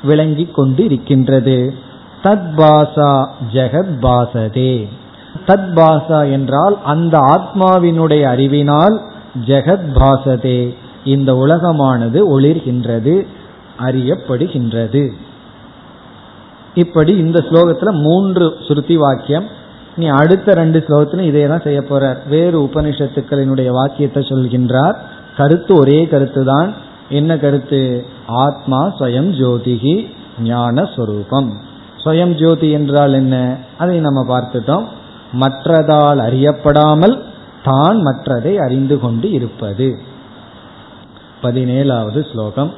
[0.04, 1.74] விளங்கிக் கொண்டு இருக்கின்றது
[2.22, 4.88] தத் பாசா ஜெகத் பாசதே
[5.46, 9.00] தத் பாசா என்றால் அந்த ஆத்மாவினுடைய அறிவினால்
[9.46, 13.26] ஜெகத் பாசதே இந்த உலகமானது ஒளிர்கின்றது
[13.78, 15.10] அறியப்படுகின்றது.
[16.74, 19.46] இப்படி இந்த ஸ்லோகத்துல மூன்று சுருத்தி வாக்கியம்.
[19.96, 22.28] நீ அடுத்த ரெண்டு ஸ்லோகத்திலும் இதே தான் செய்ய போறார்.
[22.28, 24.94] வேறு உபனிஷத்துக்களினுடைய வாக்கியத்தை சொல்கின்றார்.
[25.36, 26.74] கருத்து ஒரே கருத்து தான்
[27.08, 28.04] என்ன கருத்து?
[28.26, 30.06] ஆத்மா ஸ்வயம் ஜோதிகி
[30.42, 31.68] ஞான ஸ்வரூபம்
[32.03, 33.35] ஸ்வயம் ஜோதி என்றால் என்ன
[33.77, 34.85] அதை நம்ம பார்த்துட்டோம்
[35.39, 37.15] மற்றதால் அறியப்படாமல்
[37.63, 39.87] தான் மற்றதை அறிந்து கொண்டு இருப்பது
[41.41, 42.71] பதினேழாவது ஸ்லோகம்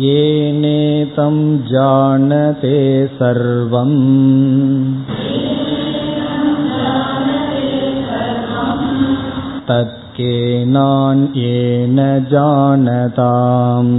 [0.00, 2.76] येनेतं जानते
[3.12, 3.96] सर्वम्
[10.62, 11.98] तत्केनान्येन
[12.32, 13.94] जानताम्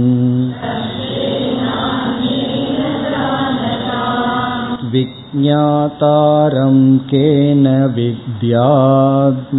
[4.92, 6.76] विज्ञातारं
[7.10, 9.54] केन विद्यात्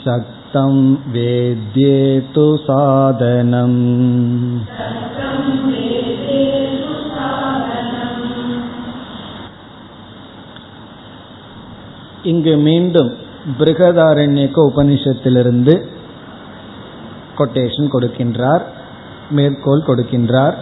[0.00, 0.74] शक्तं
[1.14, 3.80] वेद्येतु साधनम्
[12.30, 13.10] இங்கு மீண்டும்
[13.58, 15.74] பிருகதாரண்யக்க உபனிஷத்திலிருந்து
[17.36, 18.64] கொட்டேஷன் கொடுக்கின்றார்
[19.31, 20.53] மேற்கோள் கொடுக்கின்றார்.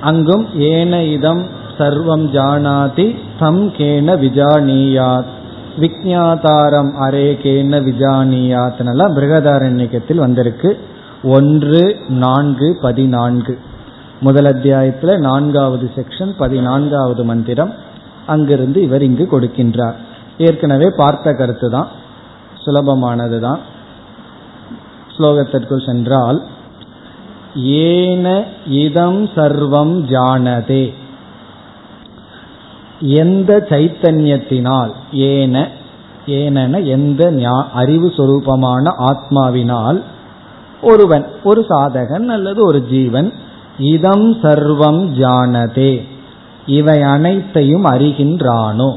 [0.00, 1.46] அங்கும் ஏன இதம்
[1.78, 5.32] சர்வம் ஜானாதி தம் கேன விஜானியாத்.
[5.80, 10.78] விக்ஞாதாரம் அரே கேன விஜானியாத்னெல்லாம் பிருகதாரண்யக்கத்தில் வந்திருக்கு.
[11.22, 13.58] ஒன்று நான்கு பதினான்கு.
[14.20, 17.72] முதல் அத்தியாயத்தில் நான்காவது செக்ஷன் பதினான்காவது மந்திரம்.
[18.26, 19.98] அங்கிருந்து இவர் இங்கு கொடுக்கின்றார்.
[20.38, 21.88] ஏற்கனவே பார்த்த கருத்து தான்
[22.64, 23.58] சுலபமானது தான்
[25.16, 26.42] ஸ்லோகத்திற்குள் சென்றால்
[27.54, 30.94] ஏன இதம் சர்வம் ஜானதே.
[33.00, 35.68] எந்த சைத்தன்யத்தினால் ஏன
[36.26, 37.32] ஏனென எந்த
[37.72, 40.02] அறிவு சொரூபமான ஆத்மாவினால்
[40.82, 43.32] ஒருவன் ஒரு சாதகன் அல்லது ஒரு ஜீவன்
[43.78, 46.06] இதம் சர்வம் ஜானதே.
[46.66, 48.96] இவை அனைத்தையும் அறிகின்றானோ?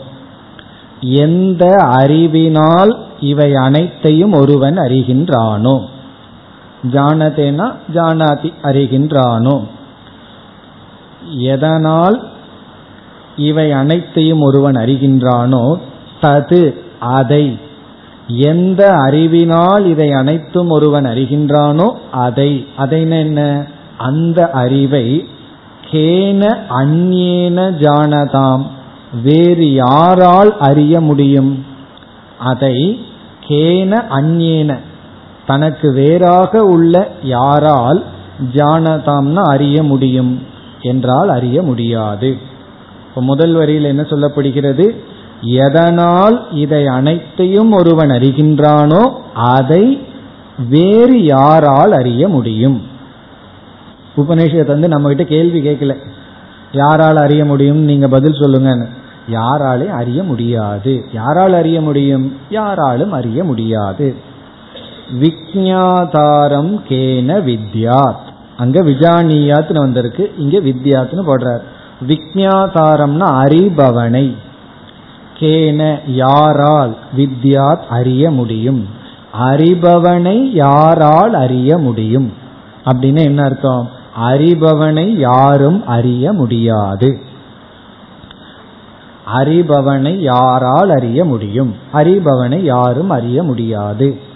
[1.02, 5.86] எந்த அறிவினால் இவை அனைத்தையும் ஒருவன் அறிகின்றானோ?
[6.84, 9.68] ஜானதேனா ஜானாதி அறிகின்றானோ?
[11.38, 12.30] எதனால்
[13.36, 15.76] இவை அனைத்தையும் ஒருவன் அறிகின்றானோ?
[16.22, 17.60] தது அதை.
[18.28, 21.94] எந்த அறிவினால் இதை அனைத்தும் ஒருவன் அறிகின்றானோ?
[22.12, 22.68] அதை.
[22.78, 23.68] அதை என்ன?
[23.98, 25.28] அந்த அறிவை
[25.92, 28.66] கேன அந்நேன ஜானதாம்.
[29.24, 31.66] வேறு யாரால் அறிய முடியும்?
[32.40, 33.06] அதை
[33.48, 34.78] கேன அந்நேன
[35.52, 38.04] தனக்கு வேறாக உள்ள யாரால்
[38.54, 40.44] ஜானதாம்னா அறிய முடியும்?
[40.82, 42.38] என்றால் அறிய முடியாது.
[43.08, 44.96] இப்போ முதல் வரியில் என்ன சொல்லப்படுகிறது?
[45.42, 50.02] எதனால் இதை அனைத்தையும் ஒருவன் அறிகின்றானோ அதை
[50.70, 52.82] வேறு யாரால் அறிய முடியும்?
[54.18, 55.96] உபநிஷத்தை வந்து நம்ம கிட்ட கேள்வி கேட்கல.
[56.72, 57.78] யாரால் அறிய முடியும்?
[57.78, 58.88] நீங்க பதில் சொல்லுங்கன்னு.
[59.32, 61.06] யாராலே அறிய முடியாது.
[61.14, 62.38] யாரால் அறிய முடியும்?
[62.50, 64.16] யாராலும் அறிய முடியாது.
[65.20, 68.30] விக்ஞாதாரம் கேன வித்யாத்.
[68.58, 70.34] அங்க விஜானியாத்னு வந்திருக்கு.
[70.38, 71.62] இங்க வித்யாத்னு போடுறார்.
[72.08, 74.36] விக்ஞாதாரம்னா அறிபவனை.
[75.40, 78.88] கேன யாரால் வித்யாத் அறிய முடியும்?
[79.42, 82.34] அறிபவனை யாரால் அறிய முடியும்?
[82.86, 83.90] அப்படின்னு என்ன அர்த்தம்?
[84.22, 87.22] அறிபவனை யாரும் அறிய முடியாது.
[89.34, 91.76] அறிபவனை யாரால் அறிய முடியும்?
[91.94, 94.30] அறிபவனை யாரும் அறிய முடியாது.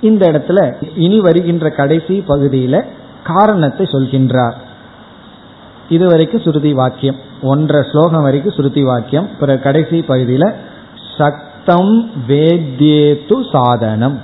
[0.00, 2.84] இந்த இடத்துல இனி வருகின்ற கடைசி பகுதியில
[3.24, 4.54] காரணத்தை சொல்கின்றார்.
[5.88, 10.52] இதுவரைக்கும் சுருதி வாக்கியம் ஒன்றரை ஸ்லோகம் வரைக்கும் சுருதி வாக்கியம் பிறகு கடைசி பகுதியில
[11.18, 14.22] சக்தம் வேத்யேத்து சாதனம்.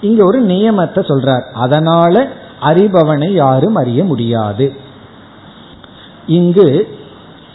[0.00, 1.52] இங்க ஒரு நியமத்தை சொல்றார்.
[1.52, 2.28] அதனால
[2.60, 4.76] அறிபவனை யாரும் அறிய முடியாது.
[6.26, 6.98] இங்கு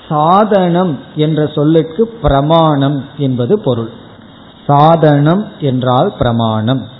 [0.09, 3.89] சாதனம் என்ற சொல்லுக்கு பிரமாணம் என்பது பொருள்.
[4.67, 6.92] சாதனம் என்றால் பிரமாணம்.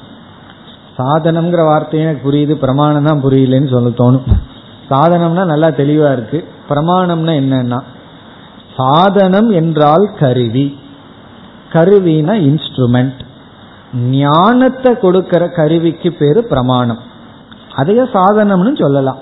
[0.98, 4.26] சாதனம்ங்கிற வார்த்தை எனக்கு புரியுது பிரமாணம் தான் புரியலன்னு சொல்ல தோணும்.
[4.90, 6.40] சாதனம்னா நல்லா தெளிவா இருக்கு.
[6.70, 7.80] பிரமாணம்னா என்னன்னா
[8.78, 10.66] சாதனம் என்றால் கருவி.
[11.74, 13.22] கருவினா இன்ஸ்ட்ருமெண்ட்
[14.20, 17.02] ஞானத்தை கொடுக்கிற கருவிக்கு பேரு பிரமாணம்.
[17.80, 19.20] அதையே சாதனம்னு சொல்லலாம்.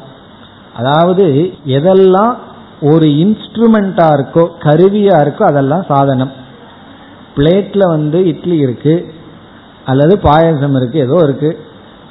[0.79, 1.25] அதாவது
[1.77, 2.35] எதெல்லாம்
[2.91, 6.31] ஒரு இன்ஸ்ட்ருமெண்டா இருக்கோ கருவியா இருக்கோ அதெல்லாம் சாதனம்.
[7.35, 8.93] பிளேட்ல வந்து இட்லி இருக்கு.
[9.85, 11.59] அல்லது பாயசம் இருக்கு ஏதோ இருக்கு.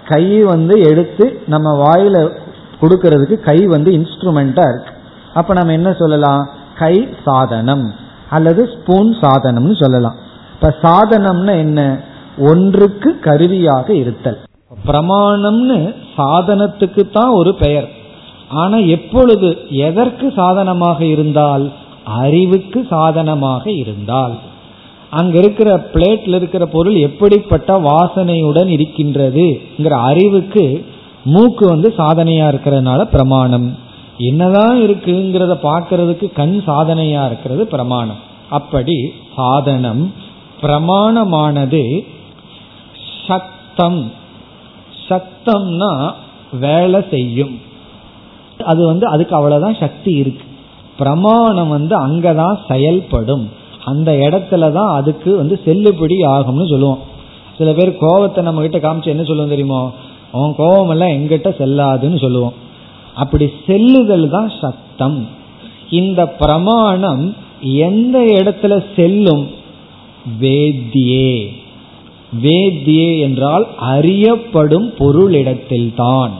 [0.08, 2.32] கை வந்து எடுத்து நம்ம வாயில
[2.80, 4.92] கொடுக்கறதுக்கு கை வந்து இன்ஸ்ட்ருமெண்டா இருக்கு.
[5.34, 6.50] அப்ப நம்ம என்ன சொல்லலாம்?
[6.78, 7.94] கை சாதனம்
[8.30, 10.16] அல்லது ஸ்பூன் சாதனம்னு சொல்லலாம்.
[10.54, 12.00] இப்ப சாதனம்னு என்ன?
[12.38, 14.38] ஒன்றுக்கு கருவியாக இருத்தல்.
[14.86, 17.88] பிரமாணம்னு சாதனத்துக்கு தான் ஒரு பெயர்.
[18.48, 21.72] ஆனா எப்பொழுது எதற்கு சாதனமாக இருந்தால்
[22.04, 24.38] அறிவுக்கு சாதனமாக இருந்தால்.
[25.10, 30.86] அங்க இருக்கிற பிளேட்ல இருக்கிற பொருள் எப்படிப்பட்ட வாசனையுடன் இருக்கின்றதுங்கிற அறிவுக்கு
[31.24, 33.78] மூக்கு வந்து சாதனையா இருக்கிறதுனால பிரமாணம்.
[34.18, 38.16] என்னதான் இருக்குங்கிறத பார்க்கறதுக்கு கண் சாதனையா இருக்கிறது பிரமாணம்.
[38.50, 40.14] அப்படி சாதனம்
[40.62, 42.06] பிரமாணமானது
[43.26, 44.12] சக்தம்.
[45.08, 46.12] சக்தம்னா
[46.60, 47.60] வேலை செய்யும்.
[48.64, 50.44] அது வந்து அதுக்கு அவ்வளவுதான் சக்தி இருக்கு.
[50.98, 53.50] பிரமாணம் வந்து அங்கதான் செயல்படும்.
[53.84, 56.98] அந்த இடத்துல தான் அதுக்கு வந்து செல்லுபடி ஆகும்னு சொல்லுவோம்.
[57.58, 59.92] சில பேர் கோபத்தை நம்ம கிட்ட காமிச்சு என்ன சொல்லுவோம் தெரியுமோ?
[60.32, 62.52] அவன் கோபம் எல்லாம் எங்கிட்ட செல்லாதுன்னு சொல்லுவோம்.
[63.14, 65.28] அப்படி செல்லுதல் தான் சத்தம்.
[65.90, 69.46] இந்த பிரமாணம் எந்த இடத்துல செல்லும்?
[70.40, 71.46] வேத்தியே.
[72.42, 76.30] வேத்தியே என்றால் அறியப்படும் பொருளிடத்தில்தான்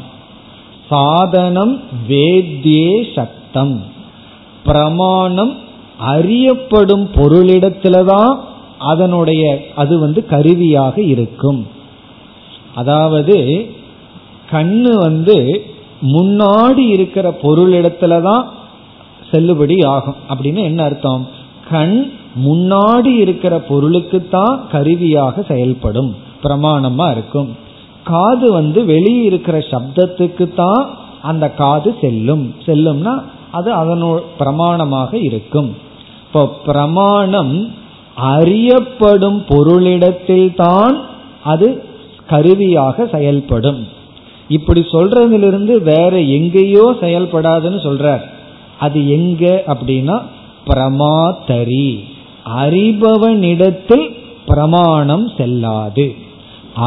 [0.89, 3.83] சாதனம் வேத்தியே சத்தம்.
[4.65, 5.57] பிரமாணம்
[6.01, 8.33] அறியப்படும் பொருளிடத்துலதான்
[8.79, 9.43] அதனுடைய
[9.75, 11.67] அது வந்து கருவியாக இருக்கும்.
[12.75, 13.37] அதாவது
[14.53, 15.37] கண்ணு வந்து
[16.03, 18.49] முன்னாடி இருக்கிற பொருளிடத்துல தான்
[19.31, 20.17] செல்லுபடி ஆகும்.
[20.29, 21.27] அப்படின்னு என்ன அர்த்தம்?
[21.71, 22.13] கண்
[22.45, 27.57] முன்னாடி இருக்கிற பொருளுக்கு தான் கருவியாக செயல்படும் பிரமாணமா இருக்கும்.
[28.05, 30.91] காது வந்து வெளியே இருக்கிற சப்தத்துக்கு தான்
[31.23, 32.55] அந்த காது செல்லும்.
[32.67, 35.77] செல்லும்னா அது அதனோ பிரமாணமாக இருக்கும்.
[36.33, 37.55] இப்போ பிரமாணம்
[38.35, 40.95] அறியப்படும் பொருளிடத்தில் தான்
[41.53, 41.69] அது
[42.27, 43.81] கருவியாக செயல்படும்.
[44.49, 48.23] இப்படி சொல்றதிலிருந்து வேற எங்கேயோ செயல்படாதுன்னு சொல்றார்.
[48.79, 50.17] அது எங்க அப்படின்னா
[50.69, 51.89] பிரமாத்தரி.
[52.63, 54.07] அறிபவனிடத்தில்
[54.47, 56.07] பிரமாணம் செல்லாது.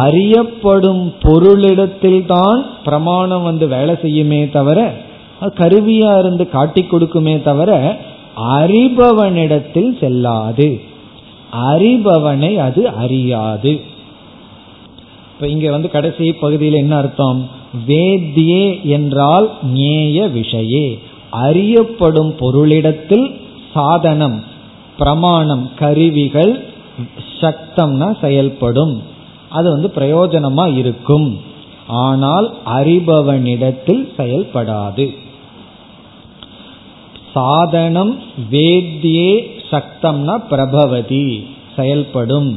[0.04, 4.80] அறியப்படும் பொருளிடத்தில் தான் பிரமாணம் வந்து வேலை செய்யுமே தவிர
[5.62, 7.72] கருவியா இருந்து காட்டி கொடுக்குமே தவிர
[8.38, 10.82] அறிபவனிடத்தில் செல்லாது.
[11.52, 13.82] அறிபவனை அது அறியாது.
[15.34, 17.50] இப்ப இங்க வந்து கடைசி பகுதியில் என்ன அர்த்தம்?
[17.88, 21.00] வேத்தியே என்றால் நேய விஷயே.
[21.30, 23.42] அறியப்படும் பொருளிடத்தில்
[23.74, 24.44] சாதனம்
[24.98, 26.66] பிரமாணம் கருவிகள்
[27.42, 29.04] சக்தம்னா செயல்படும்.
[29.50, 31.40] அது வந்து பிரயோஜனமா இருக்கும்.
[31.88, 35.16] ஆனால் அறிபவனிடத்தில் செயல்படாது.
[37.34, 38.14] சாதனம்
[38.52, 39.32] வேத்தியே
[39.72, 41.26] சக்தம்னா பிரபவதி
[41.76, 42.50] செயல்படும்.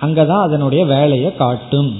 [0.00, 1.92] அங்கதான் அதனுடைய வேலையை காட்டும்.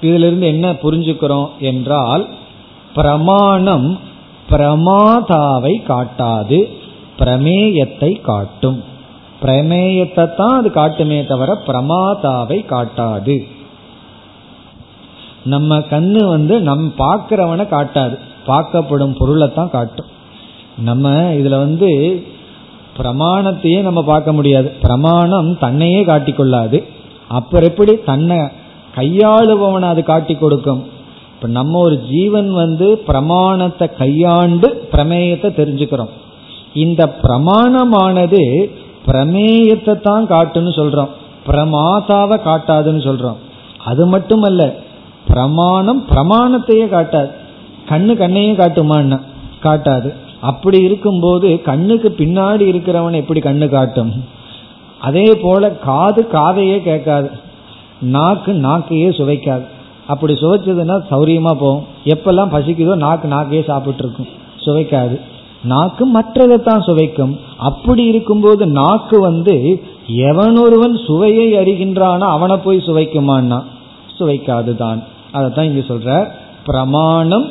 [0.00, 2.28] இதிலிருந்து என்ன புரிஞ்சுக்கிறோம் என்றால்
[2.94, 3.98] பிரமாணம்
[4.50, 6.58] பிரமாதாவை காட்டாது
[7.18, 8.80] பிரமேயத்தை காட்டும்.
[9.42, 13.36] பிரமேயத்தை தான் அது காட்டுமே தவிர பிரமாதாவை காட்டாது.
[15.44, 18.16] நம்ம கண்ணு வந்து நம் பார்க்கிறவனை காட்டாது.
[18.46, 20.10] பார்க்கப்படும் பொருளை தான் காட்டும்.
[20.76, 22.22] நம்ம இதுல வந்து
[22.98, 24.72] பிரமாணத்தையே நம்ம பார்க்க முடியாது.
[24.82, 26.84] பிரமாணம் தன்னையே காட்டிக்கொள்ளாது.
[27.28, 28.38] அப்புறம் எப்படி தன்னை
[28.96, 30.84] கையாளுபவனை அது காட்டி கொடுக்கும்?
[31.34, 36.08] இப்ப நம்ம ஒரு ஜீவன் வந்து பிரமாணத்தை கையாண்டு பிரமேயத்தை தெரிஞ்சுக்கிறோம்.
[36.74, 38.70] இந்த பிரமாணமானது
[39.06, 41.08] பிரமேயத்தை தான் காட்டுன்னு சொல்றோம்.
[41.46, 43.36] பிரமாதாவை காட்டாதுன்னு சொல்றோம்.
[43.84, 44.74] அது மட்டுமல்ல
[45.28, 47.30] பிரமாணம் பிரமாணத்தையே காட்டாது.
[47.88, 49.20] கண்ணு கண்ணையும் காட்டுமான்னு
[49.62, 50.14] காட்டாது.
[50.50, 54.12] அப்படி இருக்கும்போது கண்ணுக்கு பின்னாடி இருக்கிறவன் எப்படி கண்ணு காட்டும்?
[55.00, 57.28] அதே போல காது காதையே கேட்காது.
[58.16, 59.64] நாக்கு நாக்கையே சுவைக்காது.
[60.06, 61.84] அப்படி சுவைச்சதுன்னா சௌரியமா போகும்.
[62.04, 64.30] எப்பெல்லாம் பசிக்குதோ நாக்கு நாக்கையே சாப்பிட்டு இருக்கும்
[64.64, 65.16] சுவைக்காது.
[65.62, 67.34] நாக்கு மற்றதை தான் சுவைக்கும்.
[67.68, 69.56] அப்படி இருக்கும்போது நாக்கு வந்து
[70.28, 73.58] எவனொருவன் சுவையை அறிகின்றானோ அவனை போய் சுவைக்குமான்னா?
[74.18, 75.00] சுவைக்காது தான்
[75.32, 76.10] அதைத்தான் இங்க சொல்ற
[76.64, 77.46] பிரமாணம்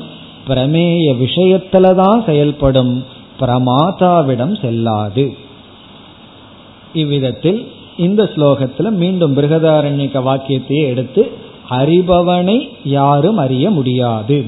[0.48, 2.94] பிரமேய விஷயத்துல தான் செயல்படும்.
[3.40, 5.38] பிரமாதாவிடம் செல்லாது.
[6.94, 11.32] இவ்விதத்தில் இந்த ஸ்லோகத்துல மீண்டும் பிருகதாரண்யக வாக்கியத்தையே எடுத்து
[11.70, 14.46] அறிபவனை யாரும் அறிய முடியாது.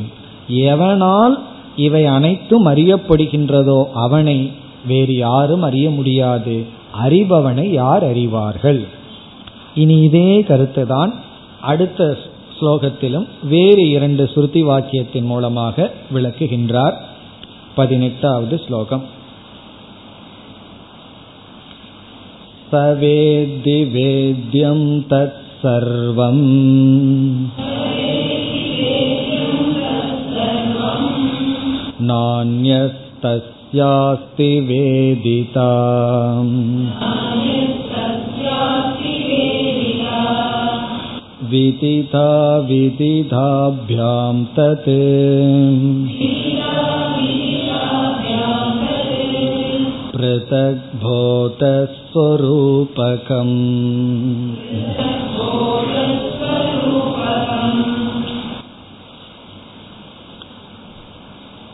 [0.47, 1.36] எவனால்
[1.75, 4.51] இவை அனைத்தும் அறியப்படுகின்றதோ அவனை
[4.88, 6.65] வேறு யாரும் அறிய முடியாது.
[7.03, 8.82] அறிபவனை யார் அறிவார்கள்?
[9.75, 11.13] இனி இதே கருத்து தான்
[11.62, 12.17] அடுத்த
[12.62, 16.97] ஸ்லோகத்திலும் வேறு இரண்டு ஸ்ருதி வாக்கியத்தின் மூலமாக விளக்குகின்றார்
[17.75, 19.05] பதினெட்டாவது ஸ்லோகம்
[22.71, 24.81] सवेद्दि वेद्यं
[25.11, 26.42] तत्सर्वम्
[33.21, 35.71] नान्यस्तस्यास्ति वेदिता
[41.52, 42.29] विदिता
[42.69, 44.88] विदिधाभ्यां तत्
[52.19, 53.56] पृथग्भूतस्वरूपकम्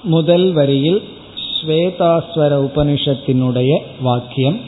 [0.05, 0.99] முதல் வரியில்
[1.45, 3.71] ஸ்வேதாஸ்வர உபனிஷத்தினுடைய
[4.03, 4.59] வாக்கியம்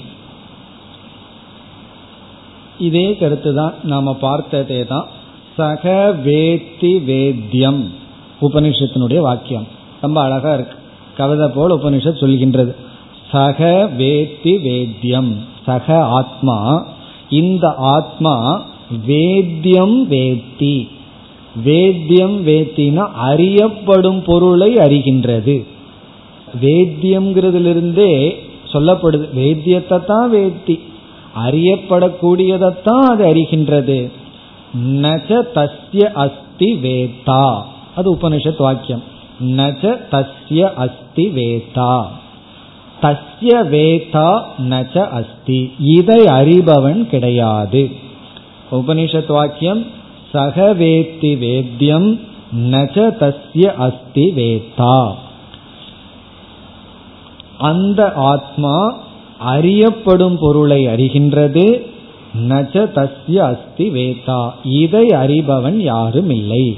[2.82, 5.08] இதே கருத்து தான் நாம பார்த்ததே தான்.
[5.58, 7.82] சக வேத்தி வேத்தியம்
[8.42, 9.68] உபனிஷத்தினுடைய வாக்கியம்.
[10.02, 10.76] ரொம்ப அழகா இருக்கு.
[11.18, 12.76] கவிதை போல் உபனிஷத் சொல்கின்றது.
[13.32, 16.86] சக வேத்தி வேத்தியம் சக ஆத்மா
[17.30, 18.66] இந்த ஆத்மா
[19.08, 20.88] வேத்தியம் வேத்தி.
[21.66, 25.66] வேத்தியம் வேத்தினா அறியப்படும் பொருளை அறிகின்றது.
[26.62, 28.36] வேத்தியம்ங்கிறதுலிருந்தே
[28.74, 29.28] சொல்லப்படுது.
[29.36, 30.80] வேத்தியத்தை தான் வேத்தி.
[31.36, 34.12] அறியப்படக்கூடியதைத்தான் அது அறிகின்றது.
[34.78, 37.62] நச்ச தஸ்ய அஸ்தி வேதா.
[37.96, 39.04] அது உபனிஷத் வாக்கியம்.
[39.42, 42.06] நச்ச தஸ்ய அஸ்தி வேதா.
[43.02, 45.74] தஸ்ய வேதா நச்ச அஸ்தி.
[45.80, 47.92] இதை அறிபவன் கிடையாது.
[48.72, 49.86] உபனிஷத் வாக்கியம்
[50.32, 52.20] சக வேத்தி வேத்தியம்
[52.56, 55.16] நச்ச தஸ்ய அஸ்தி வேதா.
[57.58, 58.98] அந்த ஆத்மா
[59.42, 61.90] அறியப்படும் பொருளை அறிகின்றது.
[62.48, 66.78] நச்ச தஸ்ய அஸ்தி வேதா இதை அறிபவன் யாரும் இல்லை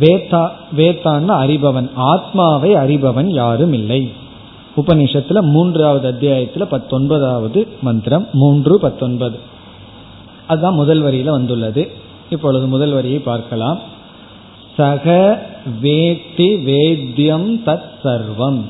[0.00, 1.88] வேத்தா வேத்தான்னு அறிபவன்.
[1.94, 4.12] ஆத்மாவை அறிபவன் யாரும் இல்லை
[4.76, 9.38] உபனிஷத்துல மூன்றாவது அத்தியாயத்துல பத்தொன்பதாவது மந்திரம் மூன்று பத்தொன்பது.
[10.46, 11.90] அதுதான் முதல் வரியில வந்துள்ளது.
[12.30, 13.78] இப்பொழுது முதல் வரியை பார்க்கலாம்.
[14.76, 15.38] சக
[15.82, 18.60] வேத்தி வேத்தியம் தத் சர்வம்.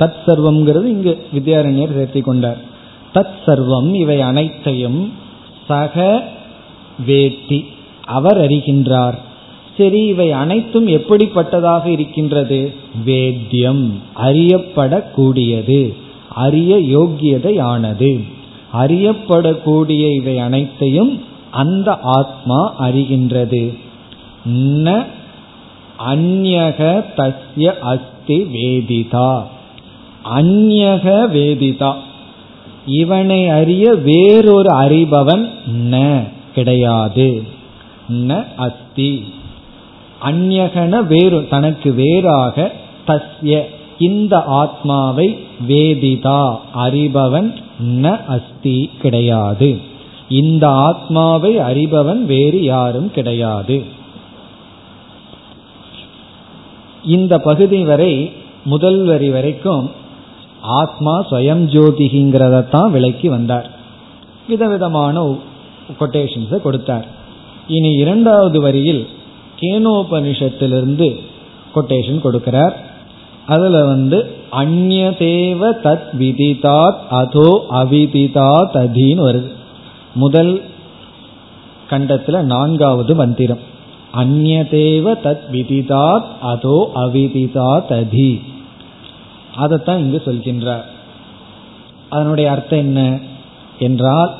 [0.00, 2.56] தத் சர்வம்ங்கிறது இங்கு வித்யாரண்யர் சேர்த்தி கொண்டார்.
[3.14, 5.12] தத் சர்வம் இவை அனைத்தையும்
[5.68, 6.22] சக
[7.06, 7.64] வேத்தி
[8.04, 9.18] அவர் அறிகின்றார்.
[9.76, 12.74] சரி இவை அனைத்தும் எப்படிப்பட்டதாக இருக்கின்றது?
[13.04, 15.94] வேத்தியம் அறியப்படக்கூடியது
[16.28, 18.20] அறிய யோக்கியதையானது.
[18.72, 23.78] அறியப்படக்கூடிய இவை அனைத்தையும் அந்த ஆத்மா அறிகின்றது.
[24.54, 25.04] ந
[26.08, 29.42] அந்யக தஸ்ய அஸ்தி வேதிதா.
[30.24, 31.94] அந்யக வேதிதா.
[32.86, 35.50] இவனை அறிய வேறொரு அறிபவன்
[35.90, 36.22] ந
[36.54, 37.42] கிடையாது.
[38.08, 39.32] ந அஸ்தி.
[40.24, 42.72] அந்யகன வேறு தனக்கு வேறாக
[43.06, 43.60] தஸ்ய.
[43.98, 47.54] இந்த ஆத்மாவை வேதிதா அறிபவன்
[47.84, 49.80] ந அஸ்தி கிடையாது.
[50.28, 53.84] இந்த ஆத்மாவை அறிபவன் வேறு யாரும் கிடையாது.
[57.04, 58.32] இந்த பகுதி வரை
[58.64, 59.90] முதல் வரி வரைக்கும்
[60.62, 63.70] ஆத்மா ஸ்வயம் தான் விலைக்கு வந்தார்.
[64.48, 65.38] விதவிதமான
[66.00, 67.06] கொட்டேஷன்ஸை கொடுத்தார்.
[67.68, 69.06] இனி இரண்டாவது வரியில்
[69.60, 71.20] கேனோபனிஷத்திலிருந்து
[71.74, 72.72] கொட்டேஷன் கொடுக்கிறார்.
[73.46, 79.52] அதுல வந்து அந்நதேவ தத் விதிதாத் அதோ அவிதிதாத் அதின்னு வருது.
[80.14, 80.62] முதல்
[81.90, 83.58] கண்டத்துல நான்காவது மந்திரம்.
[84.14, 88.42] அந்நதேவ தத் விதிதாத் அதோ அவிதிதாத் அதி.
[89.56, 90.84] அதைத்தான் இங்கு சொல்கின்றார்.
[92.08, 93.18] அதனுடைய அர்த்தம் என்ன
[93.78, 94.34] என்றால்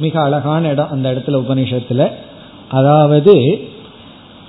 [0.00, 2.12] மிக அழகான இடம் அந்த இடத்துல உபனிஷத்துல
[2.70, 3.68] அதாவது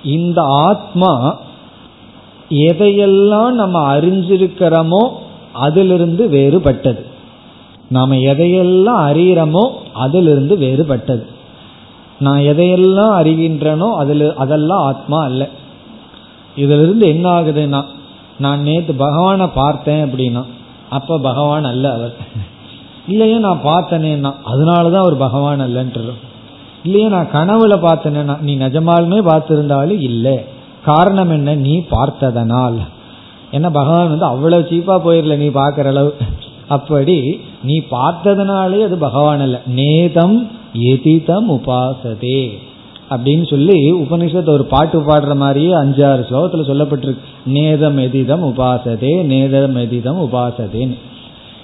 [0.04, 1.38] இந்த ஆத்மா
[2.48, 5.08] எதையெல்லாம் நம்ம அறிஞ்சிருக்கிறோமோ
[5.52, 7.04] அதிலிருந்து வேறுபட்டது.
[7.88, 11.26] நாம் எதையெல்லாம் அறிகிறோமோ அதிலிருந்து வேறுபட்டது.
[12.20, 15.48] நான் எதையெல்லாம் அறிகின்றனோ அதில் அதெல்லாம் ஆத்மா அல்ல.
[16.56, 17.84] இதிலிருந்து என்ன ஆகுதுன்னா
[18.40, 20.44] நான் நேற்று பகவானை பார்த்தேன் அப்படின்னா
[20.90, 22.14] அப்ப பகவான் அல்ல அவர்.
[23.08, 26.12] இல்லையே நான் பார்த்தனேன்னா அதனாலதான் அவர் பகவான் அல்லன்ட்டு
[26.84, 30.38] இல்லையே நான் கனவுல பார்த்தனேன்னா நீ நிஜமாலுமே பார்த்திருந்தாலும் இல்லை.
[30.84, 31.54] காரணம் என்ன?
[31.54, 32.78] நீ பார்த்ததனால்.
[33.50, 36.16] என்ன பகவான் வந்து அவ்வளவு சீப்பா போயிடல நீ பார்க்குற அளவு.
[36.68, 39.60] அப்படி நீ பார்த்ததுனாலே அது பகவான் அல்ல.
[39.76, 42.58] நேதம் எதிதம் உபாசதே.
[43.10, 47.18] அப்படின்னு சொல்லி உபனிஷத்தை ஒரு பாட்டு பாடுற மாதிரியே அஞ்சாறு ஸ்லோகத்துல சொல்லப்பட்டிருக்கு.
[47.46, 50.98] நேதம் எதிதம் உபாசதே நேதம் எதிதம் உபாசதேன்னு.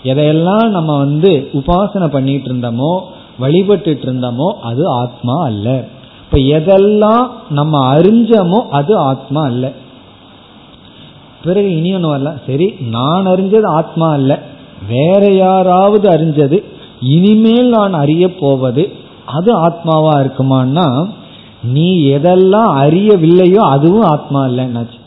[0.05, 3.01] எதையெல்லாம் நம்ம வந்து உபாசனை பண்ணிட்டு இருந்தோமோ
[3.39, 5.85] வழிபட்டு இருந்தோமோ அது ஆத்மா அல்ல.
[6.25, 9.73] இப்ப எதெல்லாம் நம்ம அறிஞ்சமோ அது ஆத்மா அல்ல.
[11.45, 12.33] பிறகு இனி ஒன்று வரல.
[12.47, 14.43] சரி நான் அறிஞ்சது ஆத்மா அல்ல.
[14.89, 16.63] வேற யாராவது அறிஞ்சது
[17.01, 18.93] இனிமேல் நான் அறிய போவது
[19.27, 21.09] அது ஆத்மாவா இருக்குமான்னா
[21.73, 25.05] நீ எதெல்லாம் அறியவில்லையோ அதுவும் ஆத்மா இல்லைன்னாச்சு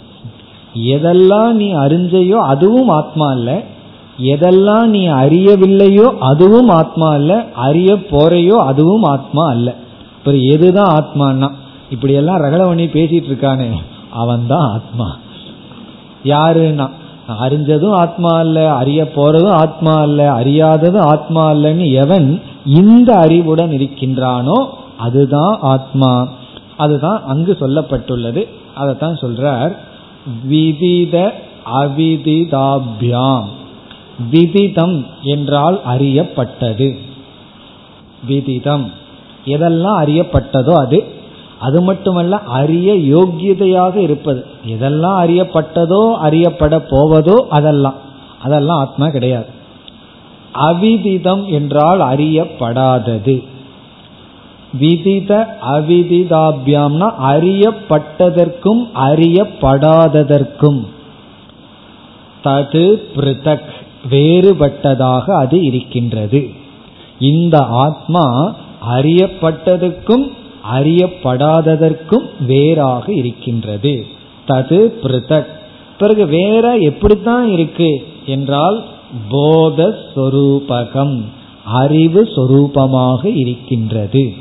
[0.74, 3.64] எதெல்லாம் நீ அறிஞ்சையோ அதுவும் ஆத்மா இல்லை.
[4.18, 9.76] எதெல்லாம் நீ அறியவில்லையோ அதுவும் ஆத்மா அல்ல அறிய போறையோ அதுவும் ஆத்மா அல்ல
[10.18, 11.52] இப்போ எதுதான் ஆத்மான்னா?
[11.90, 13.70] இப்படி எல்லாம் பண்ணி பேசிட்டு இருக்கானே.
[14.12, 15.18] அவன் தான் ஆத்மா.
[16.24, 16.90] யாருன்னா?
[17.42, 25.58] அறிஞ்சதும் ஆத்மா அல்ல அறிய போறதும் ஆத்மா அல்ல அறியாததும் ஆத்மா அல்லன்னு எவன் இந்த அறிவுடன் இருக்கின்றானோ அதுதான்
[25.62, 26.28] ஆத்மா.
[26.80, 28.48] அதுதான் அங்கு சொல்லப்பட்டுள்ளது.
[28.76, 29.76] அதைத்தான் சொல்றார்.
[30.50, 31.32] விதித
[31.74, 33.48] அவிதிதாபியாம்.
[34.30, 36.98] விதிதம் என்றால் அறியப்பட்டது.
[38.28, 38.92] விதிதம்.
[39.46, 41.00] எதெல்லாம் அறியப்பட்டதோ அது.
[41.60, 44.46] அது மட்டுமல்ல அறிய யோக்கியதையாக இருப்பது.
[44.68, 47.98] எதெல்லாம் அறியப்பட்டதோ அறியப்பட போவதோ அதெல்லாம்.
[48.44, 49.58] அதெல்லாம் ஆத்மா கிடையாது.
[50.54, 53.36] அவிதிதம் என்றால் அறியப்படாதது.
[54.80, 60.86] விதித அவிதிதாபியாம்னா அறியப்பட்டதற்கும் அறியப்படாததற்கும்.
[62.44, 63.70] தது பிருதக்
[64.10, 66.50] வேறுபட்டதாக அது இருக்கின்றது.
[67.20, 68.56] இந்த ஆத்மா
[68.90, 70.32] அறியப்பட்டதுக்கும்
[70.76, 74.06] அறியப்படாததற்கும் வேறாக இருக்கின்றது.
[74.48, 75.46] தது பிருதக்.
[76.00, 78.84] பிறகு வேற எப்படித்தான் இருக்கு என்றால்
[79.30, 81.24] போத சொரூபகம்
[81.66, 84.34] அறிவு சொரூபமாக இருக்கின்றது.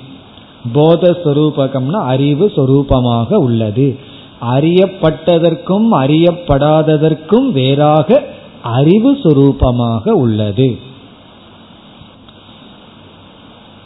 [0.72, 3.98] போத சொரூபகம்னா அறிவு சொரூபமாக உள்ளது.
[4.40, 8.24] அறியப்பட்டதற்கும் அறியப்படாததற்கும் வேறாக
[8.62, 10.78] அறிவு சொரூபமாக உள்ளது.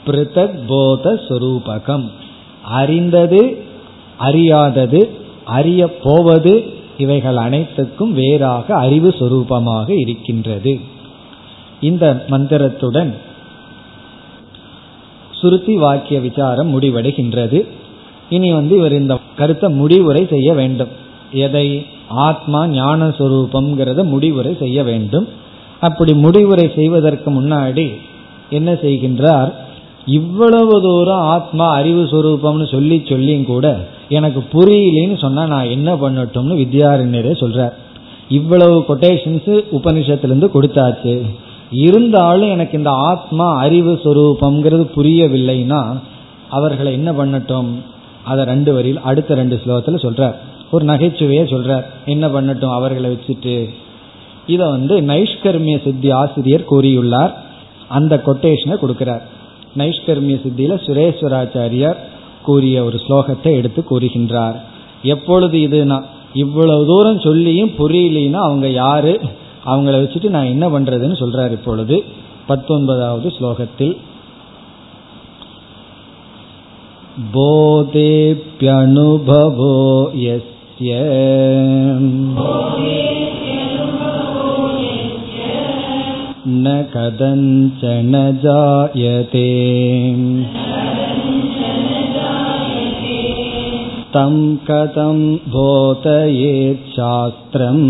[0.06, 2.10] பிருத்தக் போத சொரூபகம்
[2.64, 3.64] அறிந்தது
[4.20, 5.08] அறியாதது
[5.44, 10.80] அறிய போவது இவைகள் அனைத்துக்கும் வேறாக அறிவு சொரூபமாக இருக்கின்றது.
[11.80, 13.16] இந்த மந்திரத்துடன்
[15.43, 17.59] சுருத்தி வாக்கிய விசாரம் முடிவடைகின்றது.
[18.30, 20.93] இனி வந்து இவர் இந்த கருத்தை முடிவுரை செய்ய வேண்டும்.
[21.47, 21.66] எதை?
[22.09, 25.26] ஆத்மா ஞான சுரூபம்ங்கிறத முடிவுரை செய்ய வேண்டும்.
[25.80, 27.86] அப்படி முடிவுரை செய்வதற்கு முன்னாடி
[28.51, 29.51] என்ன செய்கின்றார்?
[30.07, 33.66] இவ்வளவு தூரம் ஆத்மா அறிவு சுரூபம்னு சொல்லி சொல்லியும் கூட
[34.09, 37.74] எனக்கு புரியலன்னு சொன்னா நான் என்ன பண்ணட்டும்னு வித்யாரண்யரே சொல்றார்.
[38.28, 41.14] இவ்வளவு கொட்டேஷன்ஸ் உபனிஷத்திலிருந்து கொடுத்தாச்சு.
[41.72, 46.00] இருந்தாலும் எனக்கு இந்த ஆத்மா அறிவு சுரூபம்ங்கிறது புரியவில்லைன்னா
[46.50, 47.68] அவர்களை என்ன பண்ணட்டும்?
[48.24, 50.34] அதை ரெண்டு வரியில் அடுத்த ரெண்டு ஸ்லோகத்தில் சொல்றார்.
[50.70, 51.84] ஒரு நகைச்சுவையை சொல்றார்.
[52.06, 53.68] என்ன பண்ணட்டும் அவர்களை வச்சுட்டு?
[54.46, 57.32] இதை வந்து நைஷ்கர்மிய சித்தி ஆசிரியர் கூறியுள்ளார்.
[57.88, 59.22] அந்த கொட்டேஷனை கொடுக்கிறார்.
[59.78, 61.96] நைஷ்கர்மிய சித்தியில சுரேஸ்வராச்சாரியார்
[62.42, 64.56] கூறிய ஒரு ஸ்லோகத்தை எடுத்து கூறுகின்றார்.
[65.02, 66.04] எப்பொழுது இது நான்
[66.34, 69.20] இவ்வளவு தூரம் சொல்லியும் புரியலினா அவங்க யாரு?
[69.65, 71.97] அவங்கள வச்சுட்டு நான் என்ன பண்றதுன்னு சொல்றார் இப்பொழுது
[72.47, 73.95] பத்தொன்பதாவது ஸ்லோகத்தில்
[78.59, 79.71] बोधेऽप्यनुभवो
[80.15, 80.91] यस्य
[86.57, 88.13] न कदञ्चन
[88.43, 89.47] जायते
[94.13, 94.35] तं
[94.69, 97.85] कथं बोधयेत् शास्त्रम्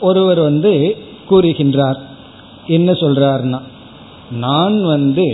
[0.00, 0.72] ஒருவர் வந்து
[1.30, 1.98] கூறுகின்றார்
[2.66, 3.60] என்ன சொல்றார்னா
[4.44, 5.26] நான் வந்து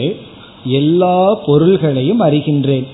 [0.78, 1.16] எல்லா
[1.46, 2.86] பொருள்களையும் அறிகின்றேன்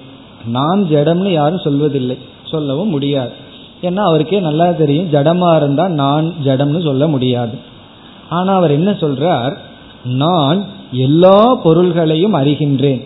[0.49, 3.35] நான் ஜடம்னு யாரும் சொல்வதில்லை சொல்லவும் முடியாது
[3.83, 7.55] ஏன்னா அவருக்கே நல்லா தெரியும் ஜடமா இருந்தா நான் ஜடம்னு சொல்ல முடியாது
[8.30, 9.58] ஆனா அவர் என்ன சொல்றார்?
[10.04, 13.04] நான் எல்லா பொருள்களையும் அறிகின்றேன்.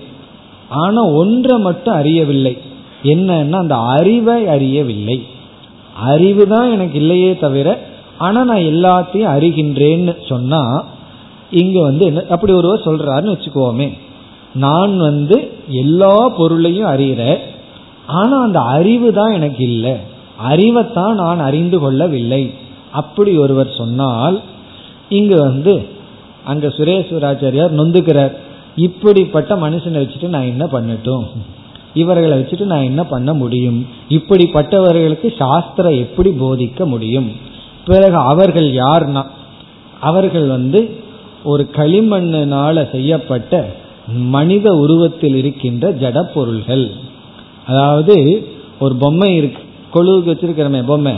[0.69, 2.57] ஆனா ஒன்றை மட்டும் அறியவில்லை.
[3.03, 5.23] என்னன்னா அந்த அறிவை அறியவில்லை.
[5.95, 10.83] அறிவு தான் எனக்கு இல்லையே தவிர ஆனா நான் எல்லாத்தையும் அறிகின்றேன்னு சொன்னா
[11.51, 13.97] இங்க வந்து என்ன அப்படி ஒருவர் சொல்றாருன்னு வச்சுக்கோமே.
[14.53, 17.37] நான் வந்து எல்லா பொருளையும் அறிகிற
[18.07, 19.95] ஆனா அந்த அறிவு தான் எனக்கு இல்லை.
[20.37, 22.53] அறிவைத்தான் நான் அறிந்து கொள்ளவில்லை.
[22.91, 24.41] அப்படி ஒருவர் சொன்னால்
[25.11, 25.85] இங்கு வந்து
[26.43, 28.31] அங்க சுரேஸ்வராச்சாரியார் நொந்துக்கிறார்.
[28.75, 31.25] இப்படிப்பட்ட மனுஷனை வச்சுட்டு நான் என்ன பண்ணட்டும்?
[31.93, 33.87] இவர்களை வச்சுட்டு நான் என்ன பண்ண முடியும்?
[34.09, 37.31] இப்படிப்பட்டவர்களுக்கு சாஸ்திரம் எப்படி போதிக்க முடியும்?
[37.85, 39.23] பிறகு அவர்கள் யார்னா?
[39.99, 40.95] அவர்கள் வந்து
[41.43, 43.75] ஒரு களிமண்ணினால செய்யப்பட்ட
[44.07, 46.91] மனித உருவத்தில் இருக்கின்ற ஜட பொருள்கள்
[47.67, 48.47] அதாவது
[48.79, 49.63] ஒரு பொம்மை இருக்கு.
[49.93, 51.13] கொழுவுக்கு வச்சிருக்கிறமே பொம்மை.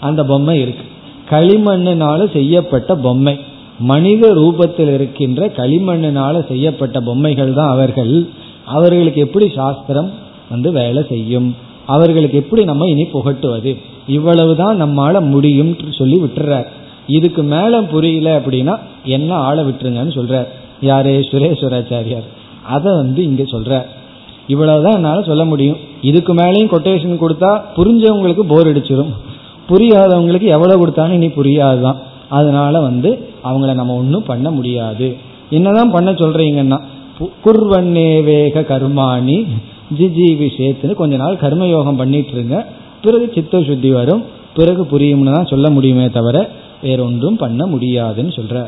[0.00, 0.83] அந்த பொம்மை இருக்கு.
[1.30, 3.38] களிமண்ணினால செய்யப்பட்ட பொம்மை.
[3.78, 8.26] மனித ரூபத்தில் இருக்கின்ற களிமண்ணினால செய்யப்பட்ட பொம்மைகள் தான் அவர்கள்.
[8.64, 10.10] அவர்களுக்கு எப்படி சாஸ்திரம்
[10.50, 11.56] வந்து வேலை செய்யும்?
[11.86, 13.76] அவர்களுக்கு எப்படி நம்ம இனி புகட்டுவது?
[14.06, 16.66] இவ்வளவுதான் நம்மால முடியும் சொல்லி விட்டுறார்.
[17.06, 20.46] இதுக்கு மேல புரியல அப்படின்னா என்ன ஆளை விட்டுருங்கன்னு சொல்றார்.
[20.80, 21.18] யாரே?
[21.18, 22.28] சுரேஸ்வராச்சாரியார்.
[22.66, 23.84] அதை வந்து இங்க சொல்றார்.
[24.46, 25.76] இவ்வளவுதான் என்னால சொல்ல முடியும்.
[26.02, 29.12] இதுக்கு மேலேயும் கொட்டேஷன் கொடுத்தா புரிஞ்சவங்களுக்கு போர் அடிச்சிடும்
[29.68, 32.00] புரியாதவங்களுக்கு எவ்வளவு கொடுத்தாலும் இனி புரியாதுதான்.
[32.28, 33.10] அதனால வந்து
[33.44, 35.16] அவங்கள நம்ம ஒன்றும் பண்ண முடியாது.
[35.50, 36.78] என்னதான் பண்ண சொல்றீங்கன்னா
[37.44, 39.46] குர்வன்னே வேக கர்மாணி
[39.98, 42.66] ஜிஜி விஷயத்துன்னு கொஞ்ச நாள் கர்மயோகம் பண்ணிட்டு இருங்க
[43.02, 44.22] பிறகு சித்த சுத்தி வரும்.
[44.54, 46.36] பிறகு புரியும்னு தான் சொல்ல முடியுமே தவிர
[46.82, 48.66] வேறொன்றும் பண்ண முடியாதுன்னு சொல்ற.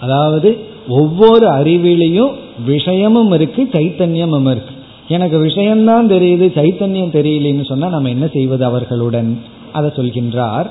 [0.00, 0.50] அதாவது
[0.88, 2.32] ஒவ்வொரு அறிவிலையும்
[2.66, 4.74] விஷயமும் இருக்கு சைத்தன்யமும் இருக்கு.
[5.08, 9.30] எனக்கு விஷயம்தான் தெரியுது சைத்தன்யம் தெரியலன்னு சொன்னா நம்ம என்ன செய்வது அவர்களுடன்?
[9.72, 10.70] அதை சொல்கின்றார்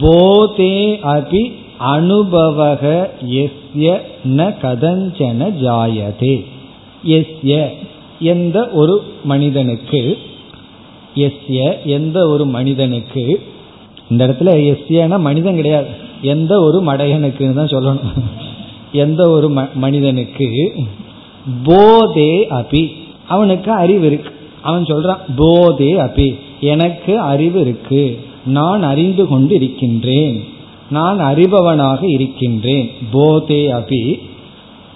[0.00, 6.44] போதே அபி அனுபவக எஸ்ய ந கதஞ்சன ஜாயதே.
[7.06, 7.68] எஸ்ய
[8.20, 10.18] எந்த ஒரு மனிதனுக்கு
[11.14, 13.42] எஸ்ய எந்த ஒரு மனிதனுக்கு
[14.08, 15.86] இந்த இடத்துல எஸ்யனா மனிதன் கிடையாது.
[16.22, 18.22] எந்த ஒரு மடையனுக்குன்னு தான் சொல்லணும்.
[18.92, 20.72] எந்த ஒரு மனிதனுக்கு
[21.64, 22.92] போதே அபி.
[23.28, 24.34] அவனுக்கு அறிவு இருக்கு.
[24.62, 26.38] அவன் சொல்றான் போதே அபி.
[26.60, 28.24] எனக்கு அறிவு இருக்கு.
[28.44, 30.44] நான் அறிந்து கொண்டு இருக்கின்றேன்
[30.90, 32.90] நான் அறிபவனாக இருக்கின்றேன்.
[33.10, 34.20] போதே அபி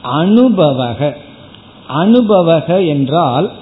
[0.05, 1.17] அனுபவக.
[1.89, 3.53] அனுபவக என்றால்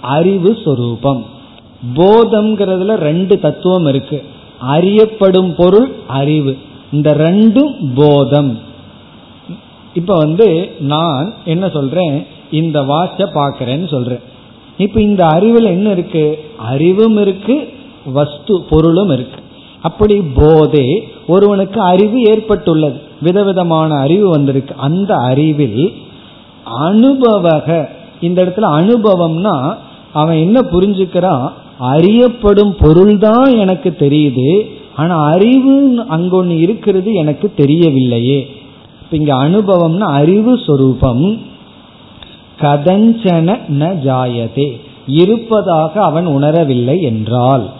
[0.00, 1.24] அறிவு சொரூபம்.
[1.94, 4.24] போதம்ங்கிறதுல ரெண்டு தத்துவம் இருக்கு.
[4.60, 6.56] அறியப்படும் பொருள் அறிவு.
[6.92, 8.58] இந்த ரெண்டும் போதம்.
[9.94, 12.26] இப்ப வந்து நான் என்ன சொல்றேன்?
[12.50, 14.20] இந்த வாட்ச பாக்கிறேன்னு சொல்றேன்.
[14.78, 16.38] இப்ப இந்த அறிவில் என்ன இருக்கு?
[16.56, 17.68] அறிவும் இருக்கு
[18.12, 19.40] வஸ்து பொருளும் இருக்கு.
[19.82, 23.00] அப்படி போதே ஒருவனுக்கு அறிவு ஏற்பட்டுள்ளது.
[23.22, 24.74] விதவிதமான அறிவு வந்திருக்கு.
[24.76, 25.92] அந்த அறிவில்
[26.80, 27.88] அனுபவக
[28.20, 29.76] இந்த இடத்துல அனுபவம்னா
[30.12, 31.50] அவன் என்ன புரிஞ்சுக்கிறான்?
[31.78, 34.66] அறியப்படும் பொருள் தான் எனக்கு தெரியுது.
[34.96, 38.46] ஆனா அறிவு அங்கொன்னு இருக்கிறது எனக்கு தெரியவில்லையே.
[39.10, 41.40] இங்க அனுபவம்னா அறிவு சொரூபம்.
[42.60, 43.48] கதஞ்சன
[43.80, 44.80] ந ஜாயதே.
[45.06, 47.70] இருப்பதாக அவன் உணரவில்லை என்றால்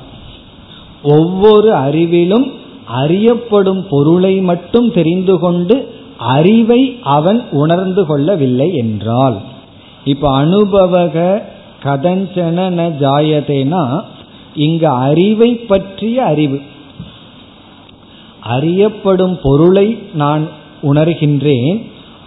[1.02, 2.52] ஒவ்வொரு அறிவிலும்
[2.86, 9.36] அறியப்படும் பொருளை மட்டும் தெரிந்து கொண்டு அறிவை அவன் உணர்ந்து கொள்ளவில்லை என்றால்
[10.04, 11.42] இப்ப அனுபவக
[11.82, 14.00] கதஞ்சன ந ஜாயதேனா
[14.54, 16.60] இங்கு அறிவை பற்றிய அறிவு.
[18.40, 20.48] அறியப்படும் பொருளை நான்
[20.82, 21.78] உணர்கின்றேன்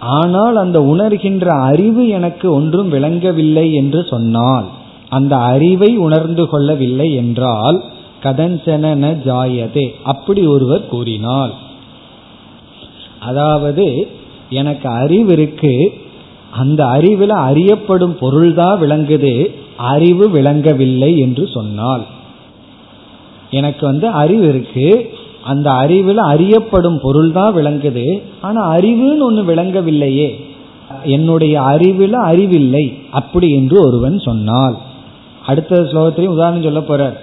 [0.02, 4.64] ஆனால் அந்த உணர்கின்ற அறிவு எனக்கு ஒன்றும் விளங்கவில்லை என்று சொன்னால்
[5.08, 7.82] அந்த அறிவை உணர்ந்து கொள்ளவில்லை என்றால்
[8.22, 11.52] கதஞ்சன ஜாயதே அப்படி ஒருவர் கூறினால்.
[13.20, 14.08] அதாவது
[14.48, 15.94] எனக்கு அறிவு இருக்கு
[16.50, 22.02] அந்த அறிவில் அறியப்படும் பொருள்தான் விளங்குது அறிவு விளங்கவில்லை என்று சொன்னால்.
[23.50, 25.11] எனக்கு வந்து அறிவு இருக்கு
[25.44, 28.22] அந்த அறிவில் அறியப்படும் பொருள் தான் விளங்குது.
[28.40, 30.30] ஆனா அறிவுன்னு ஒன்று விளங்கவில்லையே.
[31.04, 34.76] என்னுடைய அறிவில் அறிவில்லை அப்படி என்று ஒருவன் சொன்னால்.
[35.46, 37.16] அடுத்த ஸ்லோகத்திலையும் உதாரணம் சொல்ல போறார்.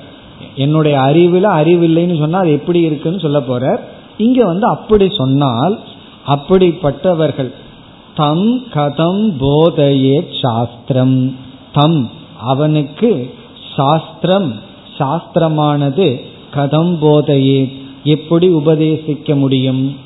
[0.56, 3.80] என்னுடைய அறிவில் அறிவில்லைன்னு சொன்னால் அது எப்படி இருக்குன்னு சொல்ல போறார்.
[4.18, 5.80] இங்க வந்து அப்படி சொன்னால்
[6.28, 7.52] அப்படிப்பட்டவர்கள்
[8.16, 11.36] தம் கதம் போதையே சாஸ்திரம்.
[11.74, 12.10] தம்
[12.44, 13.30] அவனுக்கு
[13.76, 14.54] சாஸ்திரம்
[14.98, 16.22] சாஸ்திரமானது
[16.56, 19.98] கதம் போதையே எப்படி உபதேசிக்க முடியும்?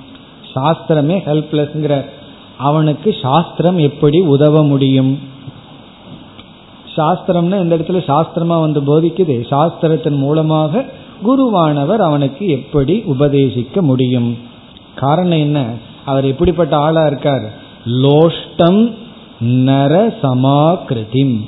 [0.56, 2.06] சாஸ்திரமே ஹெல்ப்லெஸ்ங்கிற
[2.58, 5.20] அவனுக்கு சாஸ்திரம் எப்படி உதவ முடியும்?
[6.96, 9.48] சாஸ்திரம்னா இந்த இடத்துல சாஸ்திரமா வந்து போதிக்குது.
[9.50, 10.86] சாஸ்திரத்தின் மூலமாக
[11.24, 14.38] குருவானவர் அவனுக்கு எப்படி உபதேசிக்க முடியும்?
[14.96, 15.66] காரணம் என்ன?
[16.06, 17.54] அவர் எப்படிப்பட்ட ஆளா இருக்கார்?
[17.86, 18.94] லோஷ்டம்
[19.40, 21.40] நர சமாகிருதி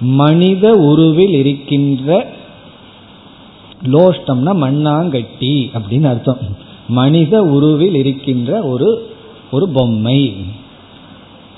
[0.00, 2.26] மனித உருவில் இருக்கின்ற
[3.84, 6.38] லோஷ்டம்னா மண்ணாங்கட்டி அப்படின்னு அர்த்தம்.
[6.88, 9.14] மனித உருவில் இருக்கின்ற ஒரு
[9.50, 10.36] ஒரு பொம்மை.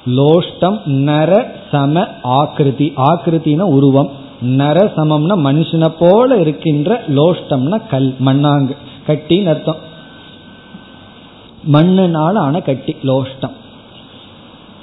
[0.06, 2.92] லோஷ்டம் நர சம ஆக்கிருதி.
[2.96, 4.10] ஆக்கிருத்தின உருவம்.
[4.40, 8.76] நர சமம்னா மனுஷனை போல இருக்கின்ற லோஷ்டம்னா கல் மண்ணாங்க.
[9.06, 9.76] கட்டின்னு அர்த்தம்.
[11.72, 13.54] மண்ணுனால ஆன கட்டி லோஷ்டம்.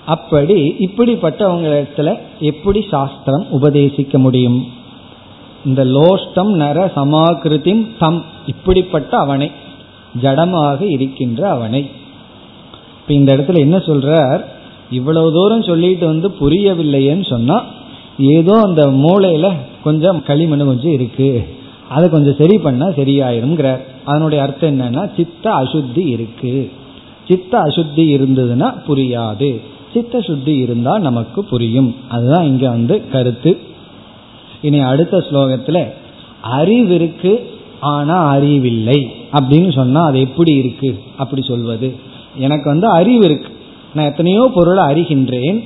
[0.06, 4.82] அப்படி இப்படிப்பட்டவங்களிடத்துல எப்படி சாஸ்திரம் உபதேசிக்க முடியும்?
[5.66, 9.51] இந்த லோஷ்டம் நர சமாகிருதிம் தம் இப்படிப்பட்ட அவனை
[10.22, 11.89] ஜடமாக இருக்கின்ற அவனை.
[13.01, 14.45] இப்ப இந்த இடத்துல என்ன சொல்றார்?
[14.91, 17.64] இவ்வளவு தூரம் சொல்லிட்டு வந்து புரியவில்லையேன்னு சொன்னா
[18.18, 19.53] ஏதோ அந்த மூளையில
[19.84, 21.55] கொஞ்சம் களிமண் கொஞ்சம் இருக்கு.
[21.89, 26.72] அதை கொஞ்சம் சரி பண்ணா சரியாயிருங்கிறார் அதனுடைய அர்த்தம் என்னன்னா சித்த அசுத்தி இருக்கு.
[27.28, 29.61] சித்த அசுத்தி இருந்ததுன்னா புரியாது.
[29.93, 31.95] சித்த சுத்தி இருந்தா நமக்கு புரியும்.
[32.09, 33.72] அதுதான் இங்க வந்து கருத்து.
[34.64, 35.78] இனி அடுத்த ஸ்லோகத்துல
[36.41, 37.34] அறிவு இருக்கு
[37.80, 38.99] ஆனா அறிவில்லை.
[39.34, 40.89] அப்படின்னு சொன்னா அது எப்படி இருக்கு?
[41.18, 41.95] அப்படி சொல்வது.
[42.38, 43.49] எனக்கு வந்து அறிவு இருக்கு.
[43.93, 45.59] நான் எத்தனையோ பொருளை அறிகின்றேன்.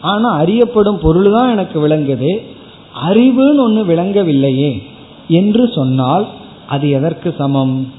[0.00, 2.42] ஆனா அறியப்படும் பொருள் தான் எனக்கு விளங்குது.
[3.08, 4.82] அறிவுன்னு ஒன்று விளங்கவில்லையே
[5.28, 6.26] என்று சொன்னால்
[6.68, 7.92] அது எதற்கு சமம்?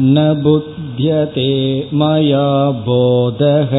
[0.00, 3.72] न बुध्यते मया बोधः।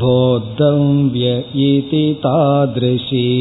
[0.00, 3.36] बोद्धं व्य इति तादृशी।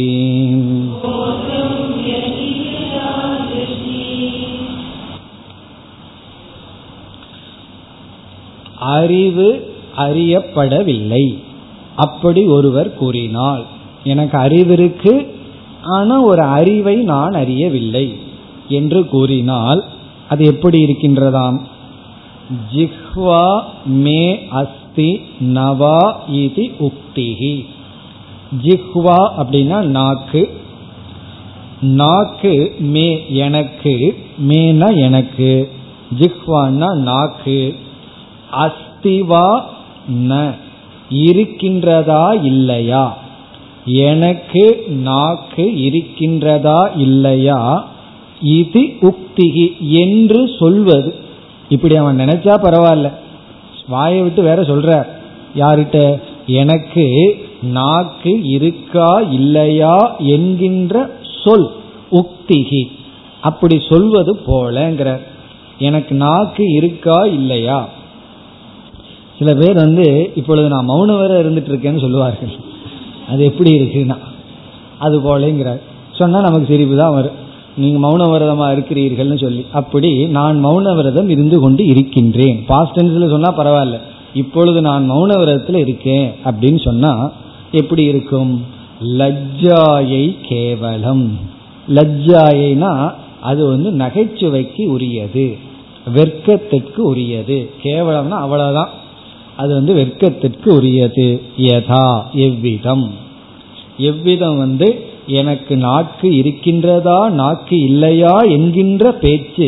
[8.93, 9.47] அறிவு
[9.97, 11.25] அறியப்படவில்லை.
[11.95, 13.63] அப்படி ஒருவர் கூறினால்
[14.03, 15.13] எனக்கு அறிவிருக்கு
[15.95, 18.07] ஆனா ஒரு அறிவை நான் அறியவில்லை
[18.69, 19.81] என்று கூறினால்
[20.29, 21.57] அது எப்படி இருக்கின்றதாம்?
[22.73, 23.45] ஜிஹ்வா
[24.03, 24.21] மே
[24.51, 25.09] அஸ்தி
[25.55, 25.99] நவா
[26.41, 27.55] இது உக்திகி
[28.63, 30.41] ஜிஹ்வா அப்படின்னா நாக்கு.
[31.81, 32.53] நாக்கு
[32.93, 33.93] மே எனக்கு
[34.47, 35.51] மேனா எனக்கு.
[36.19, 37.59] ஜிஹ்வான்னா நாக்கு.
[38.63, 39.63] அஸ்திவா
[40.09, 40.55] ந.
[41.09, 43.17] இருக்கின்றதா இல்லையா?
[43.85, 47.87] எனக்கு நாக்கு இருக்கின்றதா இல்லையா?
[48.41, 51.15] இது உக்திகி என்று சொல்வது.
[51.69, 53.11] இப்படி அவன் நினைச்சா பரவாயில்ல.
[53.87, 55.05] வாயை விட்டு வேற சொல்ற
[55.55, 56.19] யார்கிட்ட?
[56.47, 61.09] எனக்கு நாக்கு இருக்கா இல்லையா என்கின்ற
[61.43, 61.71] சொல்.
[62.11, 62.87] உக்திகி.
[63.41, 65.19] அப்படி சொல்வது போலங்கிற
[65.79, 67.89] எனக்கு நாக்கு இருக்கா இல்லையா?
[69.39, 72.49] சில பேர் வந்து இப்பொழுது நான் மௌனம் வேற இருந்துட்டு இருக்கேன்னு சொல்லுவார்கள்.
[73.29, 74.17] அது எப்படி இருக்குன்னா?
[74.99, 75.79] அது போலங்கிறார்.
[76.11, 77.43] சொன்னா நமக்கு சிரிப்பு தான் வரும்.
[77.77, 79.65] நீங்க மௌன விரதமா இருக்கிறீர்கள்னு சொல்லி.
[79.71, 82.63] அப்படி நான் மௌன விரதம் இருந்து கொண்டு இருக்கின்றேன்.
[82.67, 83.99] பாஸ்ட் டென்ஸ்ல சொன்னா பரவாயில்ல.
[84.33, 86.31] இப்பொழுது நான் மௌன விரதத்துல இருக்கேன்.
[86.45, 87.31] அப்படின்னு சொன்னா
[87.71, 88.65] எப்படி இருக்கும்?
[89.03, 91.39] லஜ்ஜாயை கேவலம்.
[91.87, 95.57] லஜ்ஜாயைனா அது வந்து நகைச்சுவைக்கு உரியது.
[96.15, 97.69] வெர்க்கத்திற்கு உரியது.
[97.83, 98.89] கேவலம்னா அவ்வளவுதான்.
[99.57, 101.41] அது வந்து வெட்கத்திற்கு உரியது.
[101.57, 103.05] யதா எவ்விதம்?
[103.97, 104.87] எவ்விதம் வந்து
[105.27, 109.67] எனக்கு நாக்கு இருக்கின்றதா நாக்கு இல்லையா என்கின்ற பேச்சு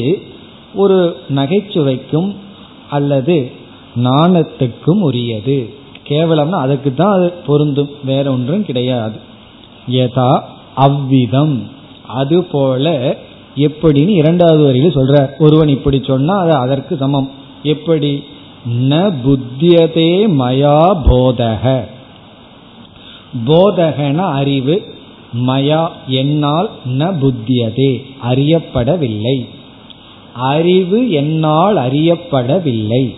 [0.73, 0.97] ஒரு
[1.35, 2.29] நகைச்சுவைக்கும்
[2.89, 3.51] அல்லது
[3.95, 5.57] நாணத்துக்கும் உரியது.
[6.09, 7.89] கேவலம்னா அதுக்கு தான் அது பொருந்தும்.
[8.03, 9.17] வேற ஒன்றும் கிடையாது.
[9.87, 10.29] யதா
[10.75, 11.55] அவ்விதம்.
[12.07, 12.85] அதுபோல
[13.55, 17.29] எப்படின்னு இரண்டாவது வரையில் சொல்ற ஒருவன் இப்படி சொன்னா அது அதற்கு சமம்.
[17.63, 18.11] எப்படி?
[18.67, 21.85] ந புத்தியதே மயா போதக
[23.45, 24.95] போதகன அறிவு
[25.47, 29.47] மயா என்னால் ந புத்தியதே அறியப்படவில்லை.
[30.33, 33.15] அறிவு என்னால் அறியப்படவில்லை.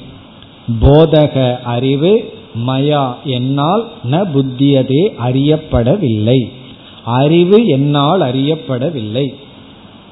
[0.81, 2.33] போதக அறிவு
[2.67, 6.51] மயா என்னால் ந புத்தியதே அறியப்படவில்லை.
[7.03, 9.33] அறிவு என்னால் அறியப்படவில்லை.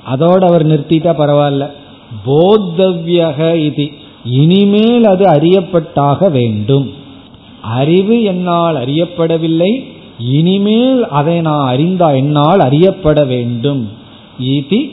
[0.03, 1.71] அதோடு அவர் நிறுத்திட்டா பரவாயில்ல.
[2.25, 3.91] போத்தவ்யக இது.
[4.25, 6.93] இனிமேல் அது அறியப்பட்டாக வேண்டும்.
[7.61, 9.83] அறிவு என்னால் அறியப்படவில்லை
[10.19, 13.89] இனிமேல் அதை நான் அறிந்தா என்னால் அறியப்பட வேண்டும்.
[14.39, 14.91] இது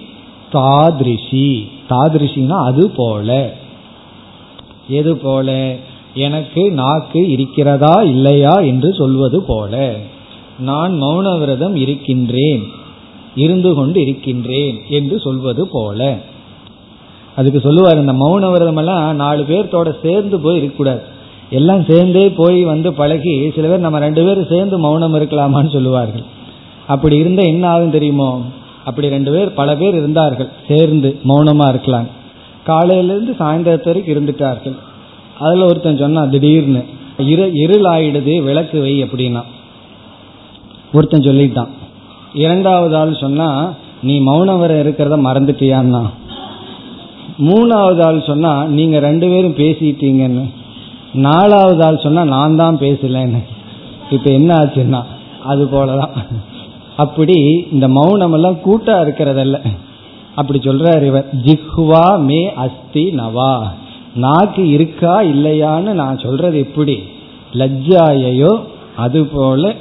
[0.53, 1.69] தாதிருஷி.
[1.91, 3.55] தாதிருஷினா அது போல.
[4.89, 5.77] எது போல?
[6.15, 9.97] எனக்கு நாக்கு இருக்கிறதா இல்லையா என்று சொல்வது போல.
[10.59, 12.63] நான் மௌன விரதம் இருக்கின்றேன்
[13.35, 16.19] இருந்து கொண்டு இருக்கின்றேன் என்று சொல்வது போல.
[17.37, 21.03] அதுக்கு சொல்லுவார் இந்த மௌன விரதம் எல்லாம் நாலு பேர்த்தோட சேர்ந்து போய் இருக்கக்கூடாது.
[21.51, 26.25] எல்லாம் சேர்ந்தே போய் வந்து பழகி சில பேர் நம்ம ரெண்டு பேரும் சேர்ந்து மௌனம் இருக்கலாமான்னு சொல்லுவார்கள்.
[26.87, 28.41] அப்படி இருந்தால் என்ன ஆகும் தெரியுமோ?
[28.85, 32.09] அப்படி ரெண்டு பேர் பல பேர் இருந்தார்கள் சேர்ந்து மௌனமா இருக்கலாம்.
[32.67, 34.77] காலையிலேருந்து சாயந்தரத்து வரைக்கும் இருந்துட்டார்கள்.
[35.39, 36.85] அதில் ஒருத்தன் சொன்னான் திடீர்னு
[37.19, 39.43] இரு இருள் ஆயிடுது விளக்கு வை அப்படின்னா.
[40.93, 41.69] ஒருத்தன் சொல்லிட்டான்.
[42.35, 43.73] இரண்டாவது ஆள் சொன்னா
[44.03, 46.03] நீ மௌனம் வர இருக்கிறத மறந்துட்டியான்னா?
[47.39, 50.51] மூணாவது ஆள் சொன்னா நீங்க ரெண்டு பேரும் பேசிட்டீங்கன்னு.
[51.13, 53.43] நாலாவது ஆள் சொன்னா நான் தான் பேசலன்னு.
[54.11, 55.03] இப்ப என்ன ஆச்சுன்னா
[55.45, 56.11] அது போலதான்.
[56.97, 59.61] அப்படி இந்த மௌனம் எல்லாம் கூட்டா இருக்கிறதல்ல.
[60.35, 63.63] அப்படி சொல்றார் இவர் ஜிஹ்வா மே அஸ்தி நவா.
[64.15, 67.03] நாக்கு இருக்கா இல்லையான்னு நான் சொல்றது எப்படி?
[67.53, 68.61] லஜ்ஜாயையோ
[68.97, 69.75] அதுபோல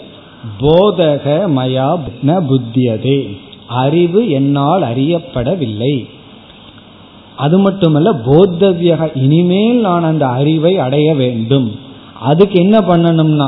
[0.59, 3.37] போதக மயா ந புத்தியதே.
[3.67, 6.09] அறிவு என்னால் அறியப்படவில்லை.
[7.43, 11.67] அது மட்டுமல்ல போத்தவியக இனிமேல் நான் அந்த அறிவை அடைய வேண்டும்.
[12.21, 13.47] அதுக்கு என்ன பண்ணணும்னா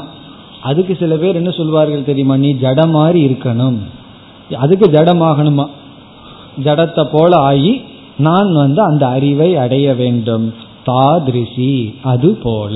[0.61, 3.77] அதுக்கு சில பேர் என்ன சொல்வார்கள் தெரியுமா நீ ஜட மாதிரி இருக்கணும்.
[4.57, 5.65] அதுக்கு ஜடமாகணுமா?
[6.63, 7.73] ஜடத்தை போல ஆகி
[8.17, 10.45] நான் வந்து அந்த அறிவை அடைய வேண்டும்.
[10.85, 11.73] தாதிருஷி
[12.03, 12.75] அது போல.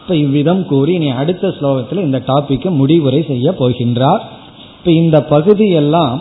[0.00, 4.22] இப்ப இவ்விதம் கூறி நீ அடுத்த ஸ்லோகத்தில் இந்த டாபிக்கை முடிவுரை செய்ய போகின்றார்.
[4.78, 6.14] இப்ப இந்த பகுதியெல்லாம்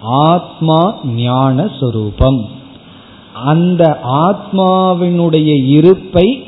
[0.00, 2.48] ஆத்மா ஞான சொரூபம்.
[3.44, 6.44] அந்த ஆத்மாவினுடைய இருப்பை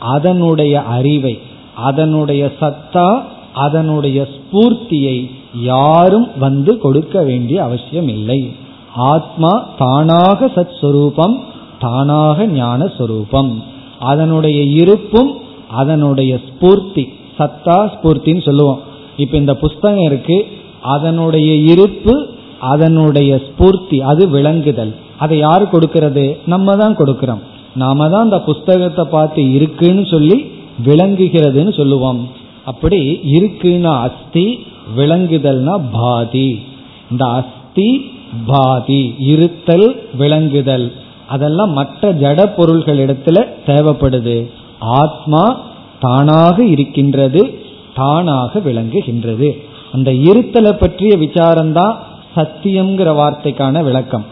[0.00, 1.38] அதனுடைய அறிவை
[1.74, 3.22] அதனுடைய சத்தா
[3.54, 8.52] அதனுடைய ஸ்பூர்த்தியை யாரும் வந்து கொடுக்க வேண்டிய அவசியம் இல்லை
[8.94, 11.40] ஆத்மா தானாக சத் சுரூபம்
[11.78, 13.62] தானாக ஞான சொரூபம்.
[13.98, 15.30] அதனுடைய இருப்பும்
[15.70, 17.04] அதனுடைய ஸ்பூர்த்தி
[17.38, 18.80] சத்தா ஸ்பூர்த்தின்னு சொல்லுவோம்.
[19.16, 20.46] இப்ப இந்த புஸ்தகம் இருக்கு.
[20.82, 24.94] அதனுடைய இருப்பு அதனுடைய ஸ்பூர்த்தி அது விளங்குதல்.
[25.18, 26.38] அதை யார் கொடுக்கிறது?
[26.46, 27.40] நம்ம தான் கொடுக்கிறோம்.
[27.74, 30.50] நாம தான் அந்த புஸ்தகத்தை பார்த்து இருக்குன்னு சொல்லி
[30.86, 32.28] விளங்குகிறதுன்னு சொல்லுவோம்.
[32.64, 36.62] அப்படி இருக்குன்னா அஸ்தி விளங்குதல்னா பாதி.
[37.10, 38.10] இந்த அஸ்தி
[38.46, 40.92] பாதி இருத்தல் விளங்குதல்.
[41.26, 44.50] அதெல்லாம் மற்ற ஜட பொருள்கள் இடத்துல தேவைப்படுது.
[44.78, 45.60] ஆத்மா
[46.00, 47.58] தானாக இருக்கின்றது
[47.94, 49.58] தானாக விளங்குகின்றது.
[49.92, 51.96] அந்த இருத்தலை பற்றிய விசாரம்தான்
[52.35, 54.25] சத்தியம்ங்கிற வார்த்தைக்கான விளக்கம்